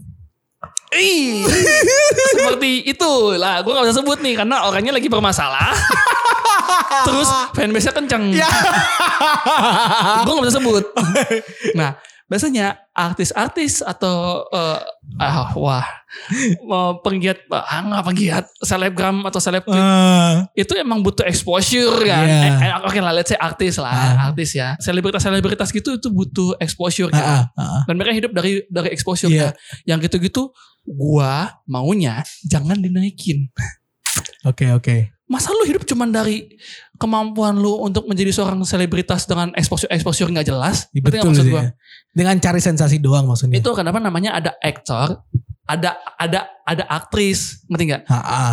[0.88, 1.44] Ih,
[2.32, 5.74] seperti itu lah gue gak bisa sebut nih karena orangnya lagi bermasalah
[7.04, 8.48] terus fanbase-nya kenceng Ya.
[10.22, 10.84] gue gak bisa sebut
[11.78, 14.80] nah biasanya artis-artis atau eh,
[15.22, 15.86] ah, wah
[16.66, 22.26] mau penggiat ah, nggak penggiat selebgram atau selebgram Ah, itu emang butuh exposure kan.
[22.26, 22.50] Iya.
[22.50, 24.34] Eh, eh, Oke lah, let's say artis lah, Ah.
[24.34, 24.74] artis ya.
[24.82, 27.22] Selebritas-selebritas gitu itu butuh exposure kan.
[27.22, 27.82] ah, ah, ah.
[27.86, 29.54] Dan mereka hidup dari dari exposure Iya.
[29.54, 29.62] kan.
[29.86, 30.50] Yang gitu-gitu
[30.82, 33.54] gua maunya jangan dinaikin.
[34.42, 35.14] Oke, oke.
[35.26, 36.54] Masa lu hidup cuman dari
[36.94, 40.86] kemampuan lu untuk menjadi seorang selebritas dengan exposure exposure nggak jelas?
[40.94, 41.52] Betul maksud sih.
[41.52, 41.62] gua?
[41.66, 41.70] ya.
[42.10, 43.58] Dengan cari sensasi doang maksudnya.
[43.58, 45.18] Itu kenapa namanya ada aktor,
[45.66, 48.02] ada ada ada aktris, ngerti nggak?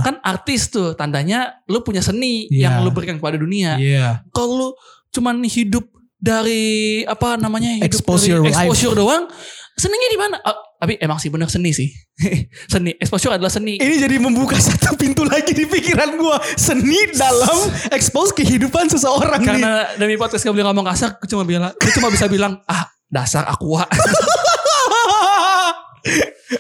[0.02, 2.74] Kan artis tuh tandanya lu punya seni Iya.
[2.74, 3.78] yang lu berikan kepada dunia.
[3.78, 4.26] Iya.
[4.34, 4.68] kalau lu
[5.14, 5.86] cuman hidup
[6.18, 8.56] dari apa namanya hidup Expose dari life.
[8.56, 9.30] exposure doang
[9.74, 10.36] seninya di mana?
[10.40, 11.90] Ah, tapi emang sih bener seni sih.
[12.72, 13.76] Seni exposure adalah seni.
[13.76, 16.38] Ini jadi membuka satu pintu lagi di pikiran gua.
[16.54, 17.58] Seni dalam
[17.90, 19.48] expose kehidupan seseorang nih.
[19.50, 22.84] karena demi podcast gak boleh ngomong kasar gue cuma bilang gue cuma bisa bilang ah
[23.08, 23.86] dasar aqua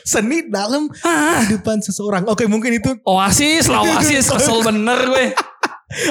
[0.03, 2.23] Seni dalam Ah, kehidupan seseorang.
[2.25, 2.95] Oke mungkin itu.
[3.03, 5.25] oasis lah oasis kesel bener gue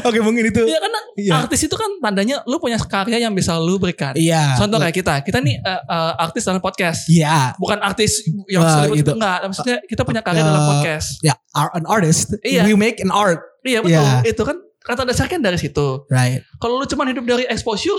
[0.02, 0.62] Oke mungkin itu.
[0.62, 1.32] ya karena Iya.
[1.38, 4.56] artis itu kan tandanya lu punya karya yang bisa lu berikan Iya.
[4.56, 7.52] contoh kayak kita kita nih eh, eh, artis dalam podcast Iya.
[7.56, 9.12] bukan artis yang selebriti gitu.
[9.14, 12.32] enggak maksudnya kita punya karya dalam Eh, podcast Ya, are an artist.
[12.40, 12.64] Iya.
[12.64, 13.42] We make an art.
[13.62, 14.22] iya betul Iya.
[14.24, 16.42] itu kan kata dasarnya dari situ Right.
[16.56, 17.98] Kalau lu cuman hidup dari exposure,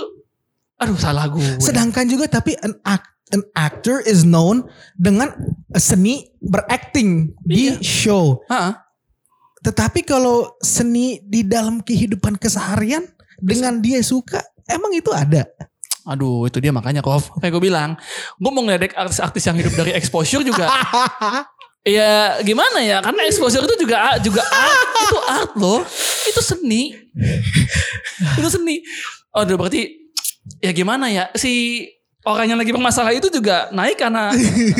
[0.75, 1.59] aduh salah gue.
[1.59, 4.61] Sedangkan juga tapi an act an actor is known
[4.93, 5.31] dengan
[5.73, 7.75] seni berakting di Iya.
[7.79, 8.43] show.
[8.45, 8.83] Hah?
[9.63, 13.07] Tetapi kalau seni di dalam kehidupan keseharian
[13.39, 15.47] dengan dia suka, emang itu ada.
[16.03, 17.39] Aduh itu dia makanya Kov.
[17.39, 17.95] Kayak gue bilang,
[18.35, 20.67] gue mau ngeledek artis-artis yang hidup dari exposure juga.
[21.87, 22.99] ya gimana ya?
[22.99, 25.81] Karena exposure itu juga juga art, itu art loh.
[26.27, 26.91] Itu seni.
[28.39, 28.83] itu seni.
[29.31, 30.11] Aduh berarti
[30.59, 31.31] ya gimana ya?
[31.39, 31.87] Si
[32.23, 34.31] orang yang lagi bermasalah itu juga naik karena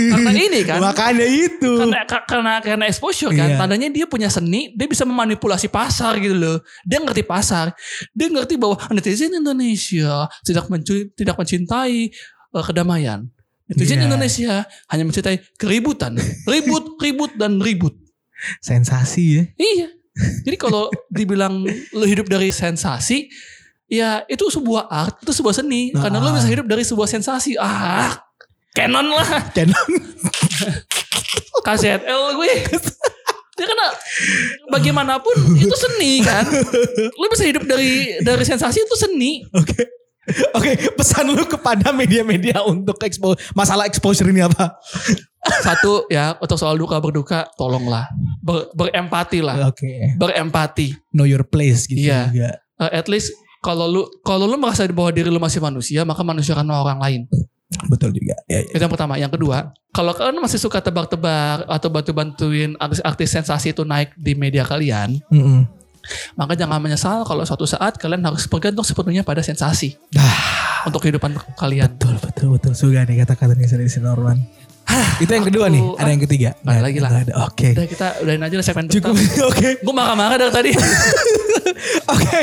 [0.10, 0.80] karena ini kan.
[0.80, 1.72] Makanya itu.
[1.76, 3.58] karena ka- karena karena exposure kan Iya.
[3.58, 7.76] tandanya dia punya seni dia bisa memanipulasi pasar gitu loh dia ngerti pasar
[8.12, 12.12] dia ngerti bahwa netizen Indonesia tidak mencu- tidak mencintai
[12.52, 13.28] uh, kedamaian
[13.64, 14.08] netizen Iya.
[14.08, 14.54] Indonesia
[14.88, 17.96] hanya mencintai keributan ribut ribut dan ribut
[18.60, 19.44] Sensasi ya.
[19.56, 19.88] iya
[20.44, 23.32] jadi kalau dibilang lu hidup dari sensasi
[23.94, 26.36] ya itu sebuah art itu sebuah seni karena lu Ah.
[26.36, 28.10] bisa hidup dari sebuah sensasi ah
[28.74, 29.78] canon lah Canon.
[31.64, 32.04] KZL
[32.36, 32.52] gue.
[33.54, 33.88] Ya karena
[34.68, 36.44] bagaimanapun itu seni kan.
[37.14, 39.46] Lu bisa hidup dari dari sensasi itu seni.
[39.54, 39.88] Oke.
[40.56, 44.80] Oke, pesan lu kepada media-media untuk expose masalah exposure ini apa?
[45.60, 48.08] Satu ya untuk soal duka berduka tolonglah
[48.40, 49.68] ber, berempati lah.
[49.68, 50.16] Oke.
[50.16, 50.96] Berempati.
[51.12, 52.22] Know your place gitu Iya.
[52.28, 52.50] juga.
[52.80, 56.52] Uh, at least kalau lu kalau lu merasa bahwa diri lu masih manusia, maka manusia
[56.52, 57.22] kan orang lain.
[57.90, 58.38] Betul juga.
[58.46, 58.70] Ya, ya.
[58.76, 59.18] Itu yang pertama.
[59.18, 64.62] Yang kedua, kalau kalian masih suka tebak-tebak atau bantu-bantuin artis-artis sensasi itu naik di media
[64.62, 65.66] kalian, Mm-mm.
[66.34, 70.36] Maka jangan menyesal kalau suatu saat kalian harus bergantung sepenuhnya pada sensasi Ah,
[70.84, 71.88] untuk kehidupan kalian.
[71.92, 72.72] betul betul betul.
[72.74, 74.38] Suka nih kata-katanya dari si Norman.
[75.16, 75.84] Itu yang kedua aku- nih.
[75.96, 76.50] Ada yang ketiga.
[76.62, 77.10] Ada lagi lah.
[77.44, 77.72] Oke.
[77.72, 79.16] Udah kita udahin aja lah segmen Cukup.
[79.50, 79.68] Oke.
[79.80, 80.72] Gue marah-marah dari tadi.
[82.14, 82.40] Oke.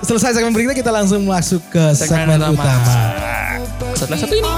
[0.00, 2.64] Selesai segmen berikutnya kita langsung masuk ke segmen, Segmen utama.
[2.64, 2.96] utama.
[3.92, 4.50] Setelah satu ini.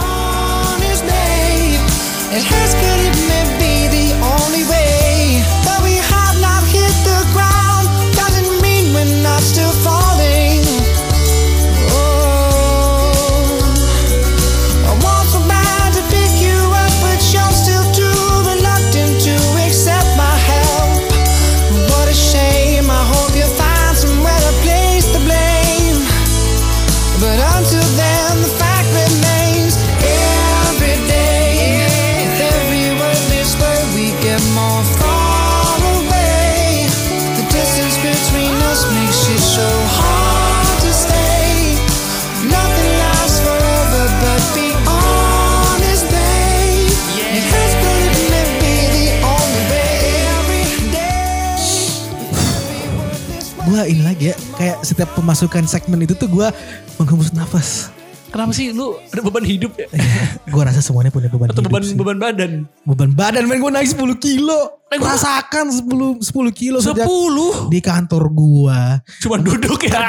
[54.92, 56.52] Setiap pemasukan segmen itu tuh gua
[56.96, 57.88] menghembus nafas.
[58.28, 59.92] Kenapa sih lu ada beban hidup ya?
[60.48, 61.92] Gua rasa semuanya punya beban Atau hidup beban sih.
[61.94, 62.52] beban badan?
[62.82, 67.68] beban badan men gue naik 10 kilo Eh, gua- rasakan 10 10 kilo sejak 10.
[67.68, 70.00] di kantor gua Cuman duduk ya.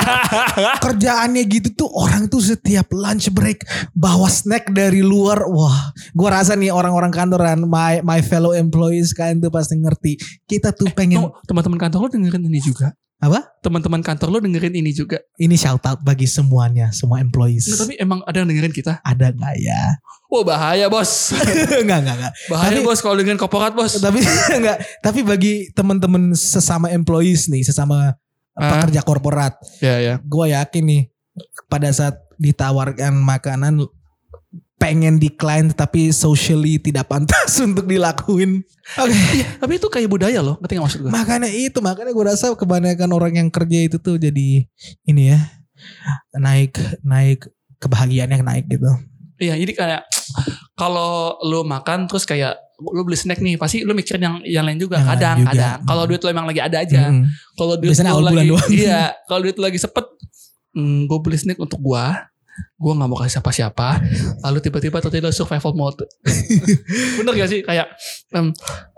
[0.78, 6.56] kerjaannya gitu tuh orang tuh setiap lunch break bawa snack dari luar wah gua rasa
[6.56, 10.16] nih orang-orang kantoran my my fellow employees kalian tuh pasti ngerti
[10.46, 12.96] kita tuh pengen Tunggu, Teman-teman kantor lu dengerin ini juga.
[13.24, 15.24] Apa Teman-teman kantor lu dengerin ini juga.
[15.36, 19.00] ini shout out bagi semuanya semua employees Nggak, tapi emang ada yang dengerin kita.
[19.00, 19.96] ada nggak ya
[20.28, 21.32] Wah bahaya bos.
[21.86, 23.96] nggak nggak nggak Bahaya Tapi- bos kalau dengerin korporat bos.
[23.98, 24.20] tapi
[24.58, 28.20] enggak tapi bagi teman-teman sesama employees nih sesama
[28.54, 28.70] Ah.
[28.78, 30.16] pekerja korporat Ya ya.
[30.20, 31.02] gue yakin nih
[31.66, 33.82] pada saat ditawarkan makanan
[34.76, 38.60] pengen decline tapi socially tidak pantas untuk dilakuin.
[39.00, 39.16] Oke.
[39.58, 40.60] Tapi itu kayak budaya loh.
[40.60, 41.10] Ngerti gak maksud gue?
[41.10, 44.68] Makanya itu makanya gue rasa kebanyakan orang yang kerja itu tuh jadi
[45.04, 45.40] ini ya
[46.34, 48.92] naik naik kebahagiaannya naik gitu.
[49.40, 50.02] Iya jadi kayak
[50.74, 54.76] kalau lu makan terus kayak lu beli snack nih pasti lu mikirin yang yang lain
[54.78, 55.50] juga Yang lain kadang juga.
[55.52, 57.24] kadang kalau duit lu emang lagi ada aja Mm.
[57.54, 58.50] kalau duit Biasanya lu lagi
[58.84, 60.06] iya kalau duit lu lagi sepet
[60.74, 62.28] hmm, gue beli snack untuk gua
[62.76, 63.88] gua nggak mau kasih siapa-siapa
[64.42, 66.04] lalu tiba-tiba terjadi survival mode
[67.18, 67.88] bener gak sih kayak
[68.32, 68.52] em,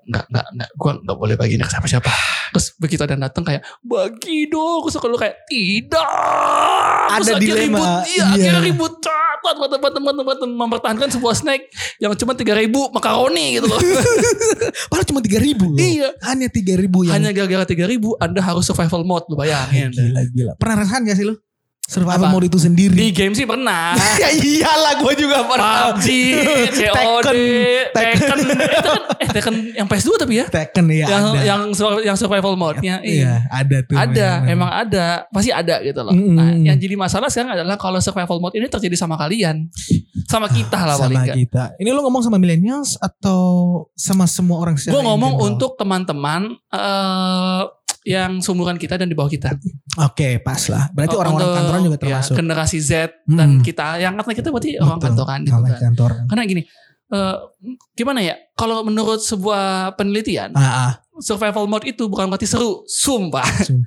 [0.06, 2.12] nggak nggak nggak gua nggak boleh bagi ini ke siapa-siapa
[2.50, 6.08] terus begitu ada yang datang kayak bagi dong terus kalau kayak tidak
[7.06, 7.78] Ada Terus akhirnya dilema.
[7.78, 8.26] ribut, iya, Iya.
[8.34, 9.56] akhirnya ribut catat
[9.94, 10.14] teman-teman
[10.58, 11.62] mempertahankan sebuah snack
[12.00, 13.78] yang cuma tiga ribu makaroni gitu loh
[14.90, 15.78] Padahal cuma tiga ribu loh.
[15.78, 16.10] Iya.
[16.24, 20.22] Hanya tiga ribu yang hanya gara-gara tiga ribu anda harus survival mode lu bayangin gila
[20.32, 20.54] gila.
[20.58, 21.36] Pernah rasakan gak sih lo?
[21.86, 22.34] Survival Apa?
[22.34, 22.92] mode itu sendiri.
[22.92, 25.94] di game sih pernah ya iyalah gue juga pernah.
[25.94, 26.08] PUBG,
[26.74, 27.38] COD,
[27.94, 27.94] Tekken.
[27.94, 31.42] Tekken, eh, Tekken, eh Tekken yang PS2 tapi ya, Tekken ya yang ada.
[31.46, 31.62] yang
[32.02, 33.94] yang survival mode-nya, Iya, ada tuh.
[33.94, 34.50] ada, memang.
[34.50, 36.10] emang ada, pasti ada gitu loh.
[36.10, 36.34] Mm-mm.
[36.34, 39.70] Nah, yang jadi masalah sekarang adalah kalau survival mode ini terjadi sama kalian,
[40.26, 41.38] sama kita lah paling sama enggak.
[41.38, 41.64] kita.
[41.78, 43.42] Ini lo ngomong sama millennials atau
[43.94, 45.50] sama semua orang Gue secara ngomong general?
[45.54, 47.62] untuk teman-teman eh
[48.06, 49.58] yang seumuran kita dan di bawah kita.
[50.00, 50.94] Oke, pas lah.
[50.94, 52.34] Berarti Oh, orang-orang untuk, kantoran juga ya, termasuk.
[52.36, 52.92] generasi Z
[53.26, 53.62] dan Mm.
[53.62, 55.82] kita, yang kata kita berarti orang kantoran gitu Orang kan.
[55.82, 56.24] kantoran.
[56.26, 56.62] Karena gini,
[57.08, 57.36] eh,
[57.92, 58.38] gimana ya?
[58.54, 59.64] Kalau menurut sebuah
[59.94, 60.92] penelitian, Ah, ah.
[61.18, 63.48] survival mode itu bukan berarti seru, sumpah.
[63.66, 63.82] Sum-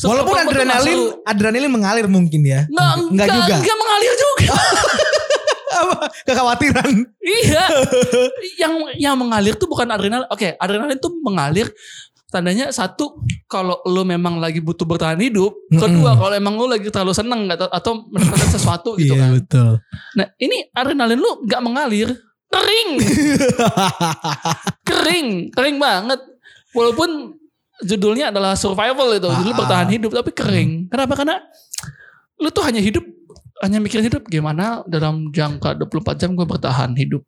[0.08, 2.64] Walaupun adrenalin, adrenalin mengalir mungkin ya.
[2.64, 3.54] Nggak, Enggak juga.
[3.60, 4.54] Enggak mengalir juga.
[5.70, 6.10] Apa?
[6.26, 6.92] Kekhawatiran.
[7.22, 7.64] iya.
[8.60, 10.26] Yang yang mengalir tuh bukan adrenalin.
[10.28, 11.70] Oke, adrenalin tuh mengalir
[12.30, 17.10] tandanya satu kalau lu memang lagi butuh bertahan hidup, kedua kalau emang lu lagi terlalu
[17.10, 19.30] seneng atau, atau mendapatkan sesuatu gitu Iya kan.
[19.34, 19.70] betul.
[20.14, 22.08] Nah, ini adrenalin lu nggak mengalir,
[22.46, 22.90] kering.
[24.88, 26.20] kering, kering banget.
[26.70, 27.34] Walaupun
[27.82, 29.58] judulnya adalah survival itu, judul Ah.
[29.58, 30.70] bertahan hidup tapi kering.
[30.86, 31.18] Kenapa?
[31.18, 31.36] Karena
[32.40, 33.04] lu tuh hanya hidup
[33.60, 37.20] hanya mikirin hidup gimana dalam jangka 24 jam gue bertahan hidup.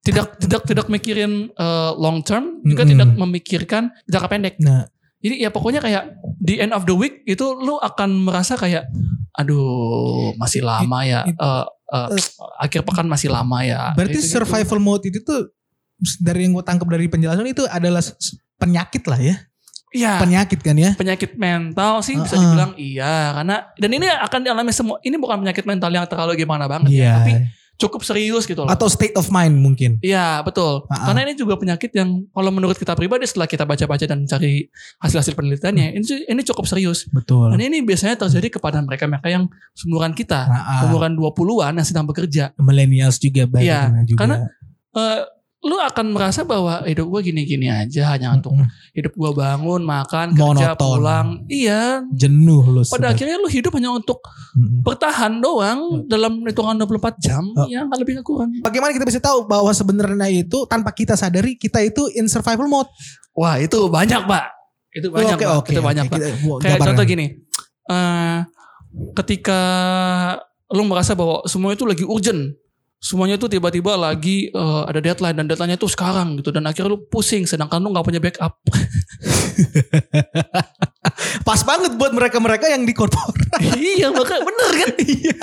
[0.00, 2.92] Tidak tidak tidak mikirin uh, long term, juga Mm-mm.
[2.92, 4.54] tidak memikirkan jangka pendek.
[4.58, 8.88] Nah, Jadi ya pokoknya kayak di end of the week itu lu akan merasa kayak
[9.36, 11.20] aduh masih lama ya.
[11.24, 12.08] it- eh, eh,
[12.58, 13.92] akhir pekan masih lama ya.
[13.92, 14.34] berarti Gitu-gitu.
[14.40, 15.52] survival mode itu tuh
[16.18, 18.00] dari yang gue tangkap dari penjelasan itu adalah
[18.56, 19.36] penyakit lah ya.
[19.90, 20.18] Iya.
[20.18, 20.90] Penyakit kan ya.
[20.94, 22.42] penyakit mental sih bisa Uh-uh.
[22.44, 26.64] dibilang iya karena dan ini akan dialami semua ini bukan penyakit mental yang terlalu gimana
[26.64, 27.02] banget Iya.
[27.02, 27.32] ya tapi
[27.76, 28.68] cukup serius gitu loh.
[28.68, 29.96] Atau state of mind mungkin.
[29.98, 30.84] Iya betul.
[30.84, 31.04] Ah, ah.
[31.08, 34.68] Karena ini juga penyakit yang kalau menurut kita pribadi setelah kita baca-baca dan cari
[35.00, 37.08] hasil-hasil penelitiannya, ini ini cukup serius.
[37.08, 37.48] Betul.
[37.50, 40.80] Dan ini biasanya terjadi kepada mereka-mereka yang seumuran kita, Ah, ah.
[40.86, 42.52] umuran 20-an yang sedang bekerja.
[42.54, 44.18] millennials juga banyak Iya, juga.
[44.20, 44.36] karena
[44.90, 45.20] Eh,
[45.60, 48.64] lu akan merasa bahwa hidup gue gini-gini aja hanya untuk Mm-mm.
[48.90, 50.40] hidup gue bangun, makan, kerja,
[50.72, 50.80] Monoton.
[50.96, 51.28] pulang.
[51.46, 52.00] Iya.
[52.10, 53.08] jenuh lu Pada sudah.
[53.12, 54.24] akhirnya lu hidup hanya untuk
[54.56, 54.80] Mm-mm.
[54.80, 57.44] bertahan doang dalam hitungan 24 jam.
[57.52, 57.68] Oh.
[57.68, 58.56] Ya nggak lebih kurang.
[58.58, 62.88] Bagaimana kita bisa tahu bahwa sebenarnya itu tanpa kita sadari kita itu in survival mode?
[63.32, 64.44] Wah itu banyak pak.
[64.90, 65.54] Itu banyak Oke, pak.
[65.56, 66.10] oke, itu banyak oke.
[66.10, 66.18] pak.
[66.18, 66.88] Kita- Kayak jabaran.
[66.88, 67.26] contoh gini.
[67.86, 68.38] eh
[69.12, 69.60] ketika
[70.68, 72.54] lu merasa bahwa semua itu lagi urgent.
[73.00, 77.00] Semuanya itu tiba-tiba lagi eh, ada deadline dan deadline-nya itu sekarang gitu dan akhirnya lu
[77.08, 78.60] pusing sedangkan lu nggak punya backup.
[81.48, 83.34] Pas banget buat mereka-mereka yang di korporat.
[83.80, 85.34] iya makanya bener kan iya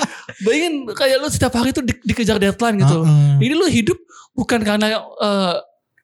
[0.42, 3.42] bayangin kayak lu setiap hari tuh di- dikejar deadline gitu Heeh.
[3.42, 3.98] ini lu hidup
[4.32, 5.54] bukan karena eh,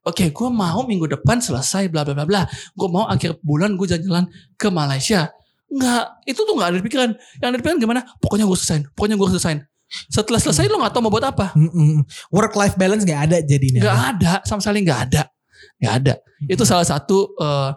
[0.04, 3.86] oke gue mau minggu depan selesai bla bla bla bla gue mau akhir bulan gue
[3.88, 4.26] jalan-jalan
[4.58, 5.30] ke Malaysia
[5.74, 7.10] Enggak, itu tuh nggak ada di pikiran.
[7.42, 8.00] Yang ada di pikiran gimana?
[8.22, 8.86] Pokoknya gue selesain.
[8.94, 9.58] Pokoknya gue selesain.
[10.10, 11.52] Setelah selesai lu nggak tahu mau buat apa.
[11.54, 12.04] Mm-mm.
[12.30, 13.80] Work life balance gak ada jadinya.
[13.82, 15.22] Nggak ada, sama sekali nggak ada.
[15.80, 16.14] Nggak ada.
[16.46, 17.70] Itu salah satu eh,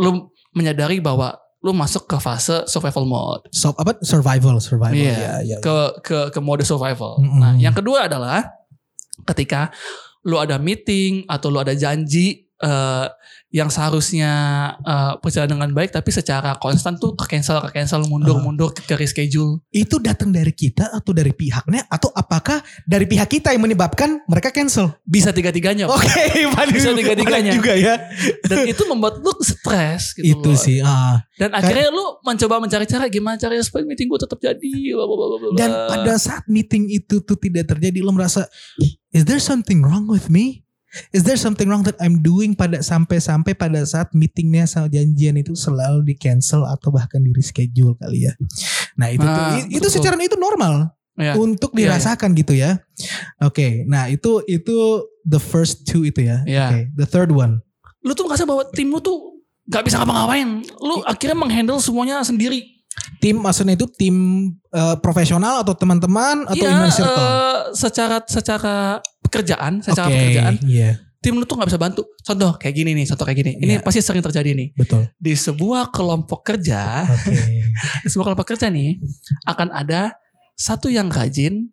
[0.00, 3.48] lu menyadari bahwa lu masuk ke fase survival mode.
[3.48, 7.16] So, apa survival survival Iya, ya, ya, ke ke ke mode survival.
[7.16, 7.40] Mm-mm.
[7.40, 8.44] Nah, yang kedua adalah
[9.24, 9.72] ketika
[10.28, 13.06] lu ada meeting atau lu ada janji eh,
[13.54, 14.30] yang seharusnya
[14.76, 18.42] eh, berjalan dengan baik tapi secara konstan tuh ke cancel ke cancel mundur Ah.
[18.42, 19.62] mundur ke, ke reschedule.
[19.70, 24.50] Itu datang dari kita atau dari pihaknya atau apakah dari pihak kita yang menyebabkan mereka
[24.50, 24.98] cancel?
[25.04, 25.86] Bisa tiga-tiganya.
[25.86, 25.94] Pak.
[25.94, 26.22] Oke,
[26.58, 27.54] valid- Bisa tiga-tiganya.
[27.54, 27.94] valid juga ya.
[28.42, 30.58] Dan itu membuat lu stres gitu itu loh.
[30.58, 30.82] sih.
[30.82, 31.22] ah.
[31.34, 34.74] Dan akhirnya lu mencoba mencari cara gimana caranya supaya meeting gue tetap jadi.
[35.54, 38.50] Dan pada saat meeting itu tuh tidak terjadi, lo merasa,
[39.10, 40.63] is there something wrong with me?
[41.10, 45.52] Is there something wrong that I'm doing pada sampai-sampai pada saat meetingnya sama janjian itu
[45.52, 48.32] selalu di cancel atau bahkan di reschedule kali ya.
[48.94, 51.34] Nah itu tuh, Ah, i- itu secara itu normal Ya.
[51.34, 52.82] untuk Iya, dirasakan gitu ya.
[53.38, 54.76] Oke, nah itu itu
[55.22, 56.42] the first two itu ya.
[56.44, 56.64] Iya.
[56.66, 57.62] Oke, the third one.
[58.02, 59.16] lu tuh ngerasa bahwa tim lu tuh
[59.64, 60.60] gak bisa ngapa-ngapain.
[60.76, 62.73] Lu akhirnya menghandle semuanya sendiri.
[63.18, 64.14] Tim maksudnya itu tim
[64.68, 67.16] eh, profesional atau teman-teman atau Iya, inner circle?
[67.16, 68.74] eh, secara secara
[69.20, 72.00] pekerjaan, secara Oke, pekerjaan, iya, tim lu tuh nggak bisa bantu.
[72.20, 73.50] Contoh kayak gini nih, contoh kayak gini.
[73.56, 73.80] Ini Iya.
[73.80, 74.68] pasti sering terjadi nih.
[74.74, 75.08] betul.
[75.16, 77.32] Di sebuah kelompok kerja, Oke.
[78.04, 79.00] di sebuah kelompok kerja nih
[79.44, 80.12] akan ada
[80.54, 81.66] satu yang rajin,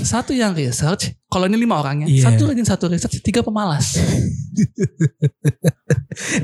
[0.00, 1.12] satu yang research.
[1.28, 2.32] Kalau ini lima orangnya, Iya.
[2.32, 3.94] satu rajin, satu research, tiga pemalas.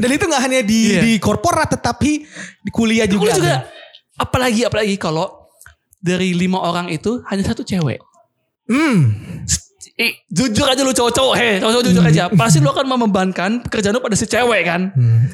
[0.00, 1.00] Dan itu nggak hanya di Iya.
[1.02, 2.10] di korporat tetapi
[2.62, 3.32] di kuliah juga.
[3.32, 3.56] Kuliah juga.
[4.16, 5.30] Apalagi apalagi kalau
[5.98, 7.98] dari lima orang itu hanya satu cewek.
[8.68, 9.16] Hmm.
[9.94, 12.26] Eh, jujur aja lu cowok-cowok, heh, cowok-cowok jujur aja.
[12.34, 14.90] Pasti lu akan membebankan pekerjaan lu pada si cewek kan.
[14.90, 15.30] Hmm,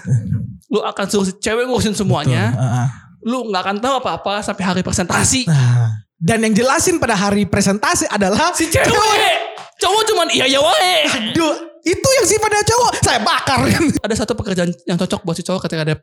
[0.69, 2.53] Lu akan suruh si cewek ngurusin semuanya.
[2.53, 2.61] betul.
[2.61, 2.89] Ah, ah.
[3.25, 5.49] Lu nggak akan tahu apa-apa sampai hari presentasi.
[5.49, 9.35] Nah, dan yang jelasin pada hari presentasi adalah Si cewek,
[9.81, 11.09] cowok cuman iya ya wae.
[11.09, 12.93] Aduh, itu yang sifatnya cowok.
[13.01, 13.65] Saya bakar.
[14.05, 15.97] Ada satu pekerjaan yang cocok buat si cowok ketika ada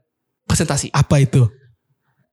[0.50, 0.90] presentasi.
[0.90, 1.46] Apa itu?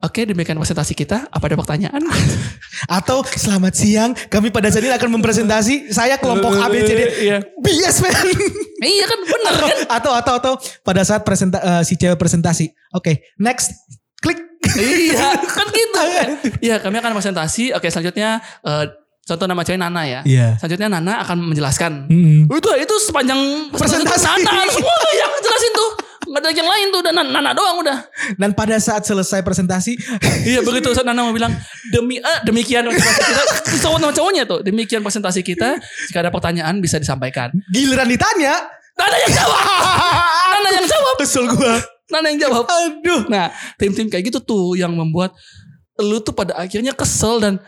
[0.04, 1.32] Oke, demikian presentasi kita.
[1.32, 2.04] Apa ada pertanyaan?
[3.00, 7.00] Atau selamat siang, kami pada saat ini akan mempresentasi saya kelompok A B C D.
[7.24, 7.40] Iya.
[7.56, 8.12] BS man.
[8.84, 9.76] iya kan bener kan?
[9.96, 10.52] atau atau atau
[10.84, 12.68] pada saat presenta eh, si cewek presentasi.
[12.92, 13.72] Oke, next.
[14.20, 14.36] Klik.
[14.76, 16.28] iya, kan gitu kan.
[16.60, 17.72] Iya, kami akan presentasi.
[17.72, 18.84] Oke, selanjutnya eh,
[19.24, 20.20] contoh nama cewek Nana ya.
[20.28, 20.60] Iya.
[20.60, 22.12] Selanjutnya Nana akan menjelaskan.
[22.12, 22.52] Mm-mm.
[22.52, 24.44] Itu itu sepanjang Presentasi.
[24.44, 26.03] Nana semua yang jelasin tuh.
[26.24, 27.98] Nggak ada yang lain tuh, udah Nana, Nana doang udah.
[28.40, 29.96] Dan pada saat selesai presentasi,
[30.50, 31.52] Iya begitu saat Nana mau bilang
[31.92, 33.30] demi eh, demikian presentasi
[33.64, 35.76] kita cowok sama cowoknya tuh demikian presentasi kita
[36.08, 37.52] jika ada pertanyaan bisa disampaikan.
[37.70, 39.62] giliran ditanya, Nana yang jawab.
[40.54, 41.14] Nana yang jawab.
[41.20, 41.74] kesel gua.
[42.10, 42.64] Nana yang jawab.
[42.66, 43.22] Aduh.
[43.28, 45.34] Nah tim-tim kayak gitu tuh yang membuat
[46.02, 47.62] lu tuh pada akhirnya kesel dan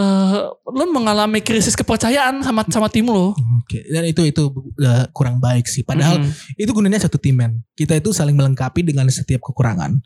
[0.00, 0.38] eh,
[0.72, 3.36] lu mengalami krisis kepercayaan sama sama tim lu.
[3.60, 4.48] Oke, dan itu itu
[4.80, 5.84] uh, kurang baik sih.
[5.84, 6.32] Padahal Mm.
[6.56, 7.60] itu gunanya satu tim men.
[7.76, 10.00] Kita itu saling melengkapi dengan setiap kekurangan.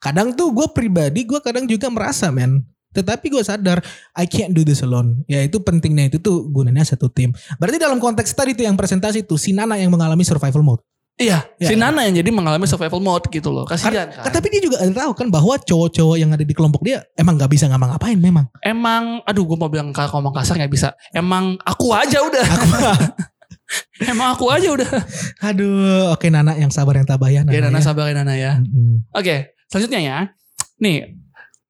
[0.00, 2.64] Kadang tuh gue pribadi gue kadang juga merasa men.
[2.96, 3.84] Tetapi gue sadar
[4.16, 5.20] I can't do this alone.
[5.28, 7.36] Ya itu pentingnya itu tuh gunanya satu tim.
[7.60, 10.80] Berarti dalam konteks tadi tuh yang presentasi tuh si Nana yang mengalami survival mode.
[11.16, 11.68] Iya, Ya.
[11.72, 13.64] si Nana yang jadi mengalami survival mode gitu loh.
[13.64, 14.32] Kasihan Kan- kan.
[14.36, 17.64] Tapi dia juga tahu kan bahwa cowok-cowok yang ada di kelompok dia emang nggak bisa
[17.66, 18.44] ngapa-ngapain memang.
[18.60, 20.92] Emang, aduh gue mau bilang kalau ngomong kasar nggak bisa.
[21.10, 22.44] Emang aku aja udah.
[24.06, 24.86] Emang aku aja udah.
[25.42, 27.42] Aduh, oke Nana yang sabar yang tabah ya.
[27.42, 27.82] Ya Nana ya.
[27.82, 28.60] sabarin Nana ya.
[28.60, 29.08] Mm-mm.
[29.10, 30.18] Oke, selanjutnya ya.
[30.78, 31.16] Nih,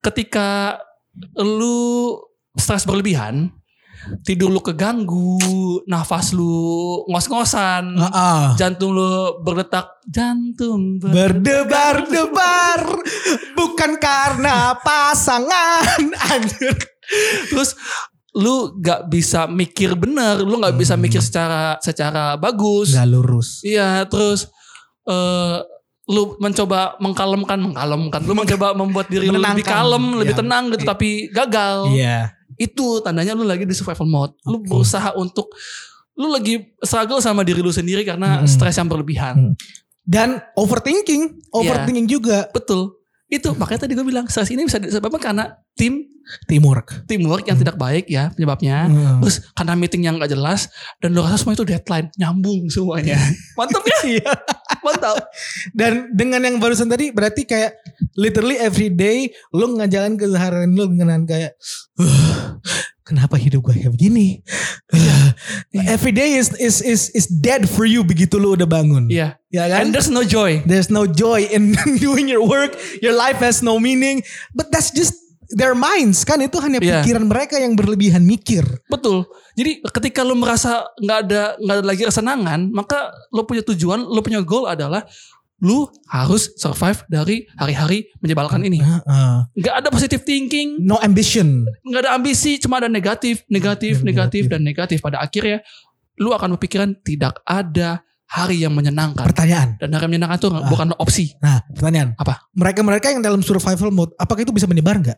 [0.02, 0.76] ketika
[1.38, 2.18] lu
[2.52, 3.48] stres berlebihan,
[4.22, 5.38] tidur lu keganggu,
[5.84, 6.50] nafas lu
[7.06, 9.06] ngos-ngosan, Ah, jantung lu
[9.40, 10.98] berdetak, jantung.
[11.00, 12.80] Berdebar-debar
[13.52, 16.00] bukan karena pasangan
[16.30, 16.74] anjir.
[17.48, 17.74] Terus
[18.36, 22.92] lu gak bisa mikir bener, lu gak bisa mikir secara secara bagus.
[22.92, 23.62] Gak lurus.
[23.62, 24.50] Iya, terus
[25.04, 25.58] eh
[26.06, 28.22] lu mencoba mengkalemkan, mengkalemkan.
[28.22, 30.40] Lu mencoba membuat diri lu lebih kalem, lebih Iya.
[30.42, 31.90] tenang gitu, tapi gagal.
[31.90, 32.30] Iya.
[32.56, 34.32] Itu tandanya lu lagi di survival mode.
[34.44, 35.52] Lu berusaha untuk
[36.16, 38.48] lu lagi struggle sama diri lu sendiri karena Mm-mm.
[38.48, 39.52] stres yang berlebihan.
[39.52, 39.54] Mm.
[40.06, 41.52] Dan overthinking, Iya.
[41.52, 42.94] overthinking juga Betul.
[43.26, 46.06] Itu makanya tadi gue bilang stres ini bisa disebabkan karena tim
[46.46, 47.06] teamwork.
[47.06, 48.86] teamwork yang tidak baik ya penyebabnya.
[48.90, 49.18] Hmm.
[49.22, 53.18] Terus karena meeting yang gak jelas dan lu rasa semua itu deadline nyambung semuanya.
[53.58, 53.98] Mantap ya?
[54.06, 54.32] Iya.
[54.82, 55.16] Mantap.
[55.74, 57.78] Dan dengan yang barusan tadi berarti kayak
[58.18, 61.54] literally every day lu ngajalan keseharian lu dengan kayak
[61.98, 62.58] "Huh,
[63.06, 64.42] kenapa hidup gue kayak begini?
[65.94, 69.06] every day is is is is dead for you begitu lu udah bangun.
[69.06, 69.38] Iya.
[69.48, 69.86] Ya kan?
[69.86, 70.66] And there's no joy.
[70.66, 72.74] There's no joy in doing your work.
[72.98, 74.26] Your life has no meaning.
[74.52, 75.14] But that's just
[75.54, 77.06] their minds kan itu hanya Iya.
[77.06, 78.66] pikiran mereka yang berlebihan mikir.
[78.90, 79.30] Betul.
[79.54, 84.18] Jadi ketika lu merasa nggak ada nggak ada lagi kesenangan, maka lu punya tujuan, lu
[84.20, 85.06] punya goal adalah
[85.58, 88.76] lu harus survive dari hari-hari menyebalkan ini.
[88.78, 89.36] Heeh.
[89.56, 91.64] Nggak ada positive thinking, no ambition.
[91.82, 94.04] nggak ada ambisi, cuma ada negatif, negatif, Negatif.
[94.04, 94.98] negatif, dan negatif.
[95.00, 95.64] Pada akhirnya
[96.16, 99.24] lu akan berpikiran tidak ada hari yang menyenangkan.
[99.24, 99.78] Pertanyaan.
[99.78, 100.66] Dan hari yang menyenangkan itu Ah.
[100.66, 101.32] bukan opsi.
[101.38, 102.12] Nah, pertanyaan.
[102.16, 102.42] Apa?
[102.52, 105.16] Mereka-mereka yang dalam survival mode, apakah itu bisa menyebar nggak?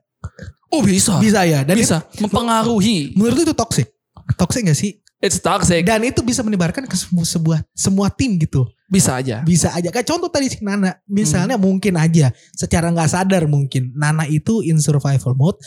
[0.68, 1.64] Oh bisa, Bisa ya.
[1.64, 3.11] Dan bisa mempengaruhi.
[3.11, 3.89] itu- menurut lu itu toxic.
[4.36, 5.01] Toxic gak sih?
[5.18, 5.82] It's toxic.
[5.82, 8.68] Dan itu bisa menyebarkan ke sebuah semua tim gitu.
[8.89, 9.45] Bisa aja.
[9.45, 9.93] Bisa aja.
[9.93, 11.64] Kayak contoh tadi si Nana, misalnya Hmm.
[11.68, 15.61] mungkin aja secara nggak sadar mungkin Nana itu in survival mode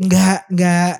[0.00, 0.92] nggak nggak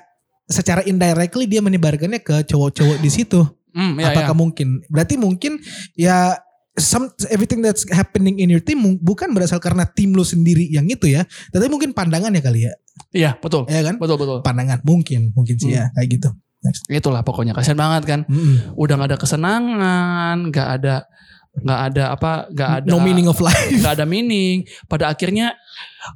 [0.45, 3.41] secara indirectly dia menyebarkannya ke cowok-cowok di situ.
[3.71, 4.37] Hmm, ya, Apakah ya.
[4.37, 4.67] mungkin?
[4.91, 5.57] Berarti mungkin
[5.95, 6.35] ya
[6.75, 11.07] some everything that's happening in your team bukan berasal karena tim lu sendiri yang itu
[11.07, 12.73] ya, tapi mungkin pandangannya kali ya.
[13.15, 13.63] Iya, betul.
[13.71, 13.95] Ya kan?
[13.95, 14.37] Betul, betul.
[14.43, 16.29] Pandangan mungkin, mungkin sih ya kayak gitu.
[16.91, 18.19] Itulah pokoknya kasihan banget kan.
[18.27, 18.75] Mm-mm.
[18.77, 20.95] Udah gak ada kesenangan, gak ada
[21.51, 23.67] nggak ada apa, nggak ada No meaning of life.
[23.69, 24.63] nggak ada meaning.
[24.87, 25.51] Pada akhirnya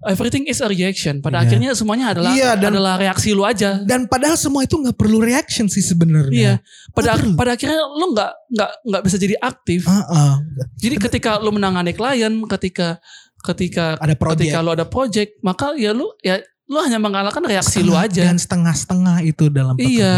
[0.04, 1.20] everything is a reaction.
[1.20, 1.44] Pada Iya.
[1.46, 3.82] akhirnya semuanya adalah Iya, dan- adalah reaksi lu aja.
[3.82, 6.64] Dan padahal semua itu nggak perlu reaction sih sebenarnya.
[6.64, 6.92] Iya.
[6.92, 7.36] Pada perlu.
[7.36, 9.82] pada akhirnya lu nggak nggak nggak bisa jadi aktif.
[9.84, 10.34] Heeh.
[10.80, 12.98] Jadi ketika lu menangani klien, ketika
[13.44, 14.40] ketika Ada project.
[14.42, 18.24] ketika lu ada project, maka ya lu ya lu hanya mengalahkan reaksi lu Setengah- aja.
[18.26, 20.16] Dan setengah-setengah itu dalam Iya,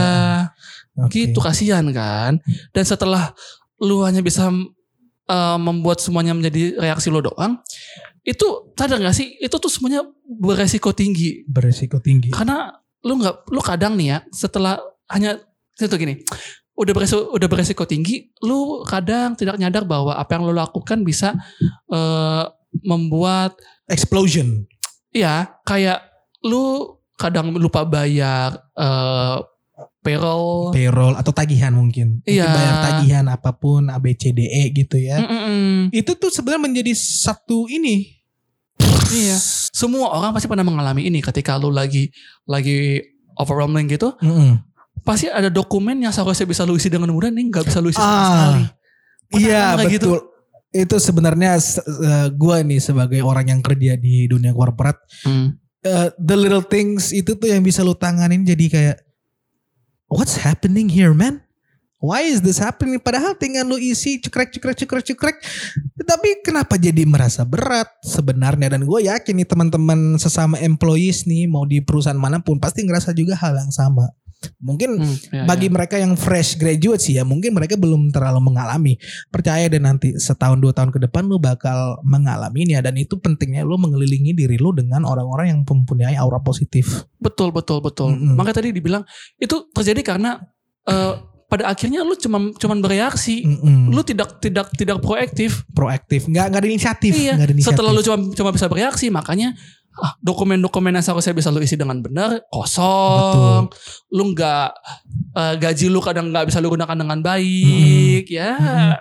[0.96, 1.04] pekerjaan.
[1.04, 1.14] Oke.
[1.26, 2.40] gitu kasihan kan.
[2.72, 3.34] Dan setelah
[3.78, 4.48] lu hanya bisa
[5.30, 7.60] uh, membuat semuanya menjadi reaksi lu doang,
[8.28, 9.40] itu sadar gak sih?
[9.40, 11.48] Itu tuh semuanya beresiko tinggi.
[11.48, 12.32] Beresiko tinggi.
[12.36, 12.72] Karena
[13.06, 14.76] lu nggak, lu kadang nih ya, setelah
[15.08, 15.40] hanya
[15.78, 16.20] itu gini,
[16.76, 21.38] udah beresiko, udah beresiko tinggi, lu kadang tidak nyadar bahwa apa yang lu lakukan bisa
[21.94, 22.44] uh,
[22.84, 23.56] membuat
[23.88, 24.68] Explosion.
[25.16, 26.04] ya kayak
[26.44, 29.42] lu kadang lupa bayar uh,
[30.08, 30.72] payroll.
[30.72, 32.24] Payroll atau tagihan mungkin.
[32.24, 32.48] Mungkin Iya.
[32.48, 35.20] bayar tagihan apa pun A B C D E gitu ya.
[35.20, 35.92] Mm-mm.
[35.92, 38.16] Itu tuh sebenarnya menjadi satu ini.
[39.08, 39.36] Iya.
[39.72, 42.08] Semua orang pasti pernah mengalami ini ketika lu lagi
[42.44, 43.04] lagi
[43.36, 44.64] overwhelming gitu, Mm-mm.
[45.02, 48.00] pasti ada dokumen yang seharusnya bisa lu isi dengan mudah nih nggak bisa lu isi
[48.00, 48.64] sama Ah, sekali.
[49.44, 50.16] Iya gitu?
[50.16, 50.20] betul.
[50.68, 51.56] Itu sebenarnya
[52.30, 55.56] gue nih sebagai orang yang kerja di dunia korporat, Hmm.
[55.82, 58.98] eh, the little things itu tuh yang bisa lu tanganin jadi kayak
[60.08, 61.44] what's happening here man?
[61.98, 63.02] Why is this happening?
[63.02, 65.38] Padahal tinggal lu isi cekrek cekrek cekrek cekrek.
[65.98, 68.78] Tapi kenapa jadi merasa berat sebenarnya?
[68.78, 73.18] Dan gue yakin nih teman-teman sesama employees nih mau di perusahaan mana pun pasti ngerasa
[73.18, 74.14] juga hal yang sama.
[74.58, 75.74] Mungkin Hmm, ya, bagi ya.
[75.74, 78.94] mereka yang fresh graduate sih ya mungkin mereka belum terlalu mengalami
[79.28, 83.78] percaya deh nanti setahun dua tahun ke depan lu bakal mengalaminya dan itu pentingnya lu
[83.78, 88.14] mengelilingi diri lu dengan orang-orang yang mempunyai aura positif betul betul betul.
[88.14, 88.38] Mm-mm.
[88.38, 89.02] Maka tadi dibilang
[89.38, 90.38] itu terjadi karena
[90.86, 91.14] eh,
[91.48, 93.48] pada akhirnya lu cuma cuman bereaksi.
[93.48, 93.88] Mm-mm.
[93.88, 95.64] Lu tidak tidak tidak proaktif.
[95.72, 97.34] proaktif nggak nggak ada inisiatif Iya.
[97.40, 99.56] nggak ada inisiatif Setelah lu cuma cuma bisa bereaksi, makanya
[100.22, 103.70] dokumen-dokumen yang seharusnya bisa lu isi dengan benar kosong.
[104.14, 104.70] Lu nggak
[105.34, 108.58] eh, gaji lu kadang nggak bisa lu gunakan dengan baik, ya.
[108.58, 108.92] Mm-mm.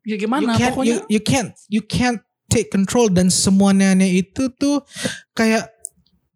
[0.00, 0.88] Ya gimana you can't, pokoknya.
[0.88, 4.80] you, you can't you can't take control dan semuanya itu tuh
[5.36, 5.68] kayak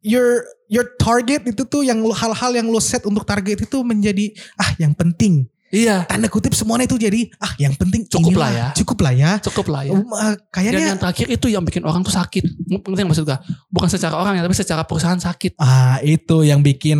[0.04, 4.76] your your target itu tuh yang hal-hal yang lo set untuk target itu menjadi ah
[4.76, 8.66] yang penting iya, tanda kutip semuanya itu jadi ah yang penting Cukup inilah, lah ya.
[8.72, 9.92] cukup lah ya cukup lah ya.
[9.92, 12.44] Um, uh, Dan kayaknya yang terakhir itu yang bikin orang tuh sakit.
[12.70, 13.42] Nggak maksud gua?
[13.68, 15.58] Bukan secara orang ya, tapi secara perusahaan sakit.
[15.58, 16.98] ah itu yang bikin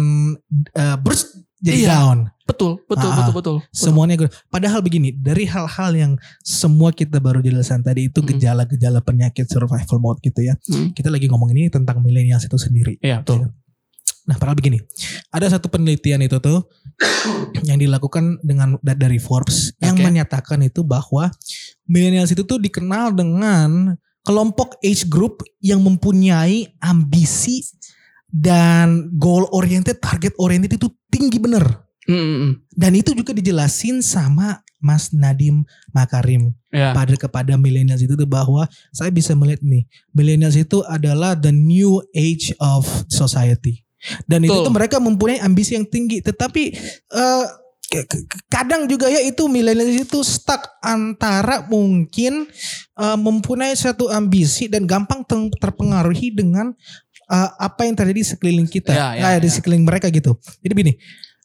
[0.75, 1.91] uh, burst jadi Iya.
[1.95, 2.19] down.
[2.45, 3.57] Betul, betul, Ah, betul, betul.
[3.57, 3.73] betul.
[3.73, 8.29] Semuanya gue- padahal begini, dari hal-hal yang semua kita baru jelasin tadi itu Hmm.
[8.29, 10.53] gejala-gejala penyakit survival mode gitu ya.
[10.69, 10.93] Hmm.
[10.93, 13.01] Kita lagi ngomong ini tentang millennials itu sendiri.
[13.01, 13.49] Iya, betul.
[14.25, 14.81] Nah, padahal begini.
[15.29, 16.65] Ada satu penelitian itu tuh
[17.69, 21.29] yang dilakukan dengan da- dari Forbes yang menyatakan itu bahwa
[21.85, 23.93] millennials itu tuh dikenal dengan
[24.25, 27.61] kelompok age group yang mempunyai ambisi
[28.33, 31.63] dan goal oriented, target oriented itu tinggi bener.
[32.09, 32.53] Mm, mm, mm.
[32.73, 36.91] Dan itu juga dijelasin sama Mas Nadim Makarim Ya.
[36.91, 42.03] pada kepada millennials itu tuh bahwa saya bisa melihat nih millennials itu adalah the new
[42.11, 43.84] age of society
[44.25, 44.65] dan itu Betul.
[44.65, 46.63] tuh mereka mempunyai ambisi yang tinggi tetapi
[47.85, 48.07] ke-
[48.49, 52.49] kadang juga ya itu millennials itu stuck antara mungkin
[52.95, 56.73] eh, mempunyai suatu ambisi dan gampang ter- terpengaruhi dengan
[57.25, 59.53] eh, apa yang terjadi di sekeliling kita Ya, ya, Nah, di ya.
[59.53, 60.95] sekeliling mereka gitu jadi begini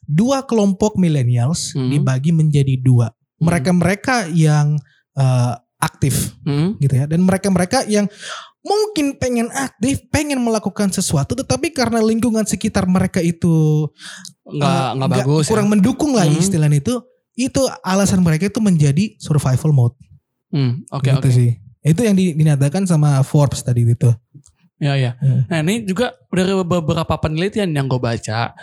[0.02, 1.86] dua kelompok millennials Hmm.
[1.88, 4.74] dibagi menjadi dua mereka-mereka yang
[5.12, 6.76] eh, aktif Mm.
[6.76, 8.04] gitu ya dan mereka-mereka yang
[8.60, 13.88] mungkin pengen aktif pengen melakukan sesuatu tetapi karena lingkungan sekitar mereka itu
[14.42, 15.72] Nggak, eh, nggak bagus kurang ya.
[15.72, 16.36] mendukung lah Hmm.
[16.36, 16.94] istilahnya itu
[17.34, 19.96] itu alasan mereka itu menjadi survival mode
[20.50, 21.30] Hmm, Oke, gitu oke.
[21.30, 21.50] sih
[21.80, 24.10] itu yang di- dinyatakan sama Forbes tadi itu
[24.76, 25.12] Ya, ya.
[25.16, 25.44] Hmm.
[25.44, 28.56] Nah, ini juga dari beberapa penelitian yang gue baca,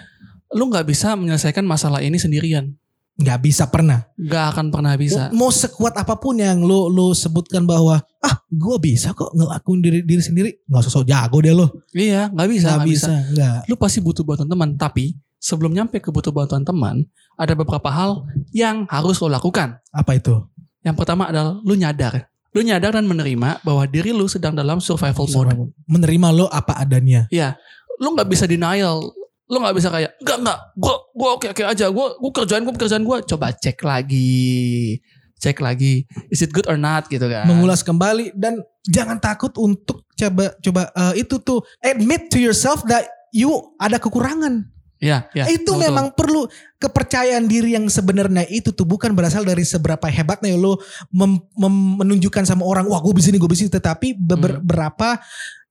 [0.50, 2.74] lu nggak bisa menyelesaikan masalah ini sendirian.
[3.18, 5.30] Nggak bisa pernah Nggak akan pernah bisa.
[5.32, 10.00] mau sekuat apa pun yang lo lo sebutkan bahwa ah gue bisa kok ngelakuin diri
[10.02, 13.12] diri sendiri nggak sosok jago deh lo Iya, nggak bisa, nggak bisa.
[13.26, 17.90] bisa Lu pasti butuh bantuan teman, tapi sebelum nyampe ke butuh bantuan teman, ada beberapa
[17.90, 19.82] hal yang harus lo lakukan.
[19.90, 20.38] apa itu
[20.82, 22.30] Yang pertama adalah lu nyadar.
[22.50, 25.74] Lu nyadar dan menerima bahwa diri lu sedang dalam survival mode.
[25.84, 27.58] menerima lo apa adanya Iya,
[27.98, 29.02] lu nggak bisa denial.
[29.48, 32.74] Lu nggak bisa kayak enggak enggak, gua gua oke oke aja, gua gua kerjaan gua
[32.74, 33.18] pekerjaan gua.
[33.22, 35.00] Coba cek lagi,
[35.38, 37.48] cek lagi, is it good or not gitu kan?
[37.48, 43.08] mengulas kembali dan jangan takut untuk coba coba eh, itu tuh admit to yourself that
[43.32, 44.68] you ada kekurangan.
[44.98, 45.46] Iya, iya.
[45.46, 45.78] itu betul.
[45.78, 46.50] memang perlu
[46.82, 50.82] kepercayaan diri yang sebenarnya itu tuh bukan berasal dari seberapa hebatnya lo
[51.14, 54.66] mem- mem- menunjukkan sama orang wah gue bisa nih gue bisa ini." tetapi beber- Hmm.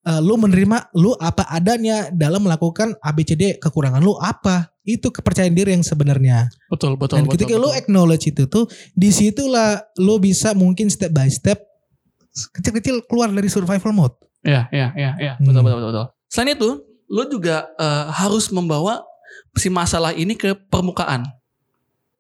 [0.07, 5.75] Eh, lo menerima lo apa adanya dalam melakukan ABCD kekurangan lo apa itu kepercayaan diri
[5.75, 7.35] yang sebenarnya betul betul dan betul.
[7.35, 7.75] ketika betul.
[7.75, 11.59] acknowledge itu tuh di situlah lo bisa mungkin step by step
[12.55, 15.33] kecil-kecil keluar dari survival mode Iya, iya, iya, iya.
[15.43, 15.51] Hmm.
[15.51, 16.07] Betul, betul, betul, betul.
[16.31, 16.69] Selain itu,
[17.11, 19.03] lu juga eh, harus membawa
[19.59, 21.27] si masalah ini ke permukaan.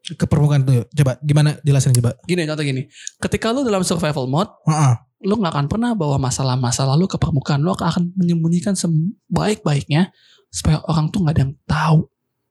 [0.06, 2.86] ke permukaan tuh coba gimana jelasin coba Gini, contoh gini.
[3.18, 4.94] Ketika lu dalam survival mode, Heeh.
[5.24, 7.64] Lu nggak akan pernah bawa masalah-masalah lu ke permukaan.
[7.64, 10.12] Lu akan menyembunyikan sebaik-baiknya
[10.48, 11.98] supaya orang tuh nggak ada yang tahu.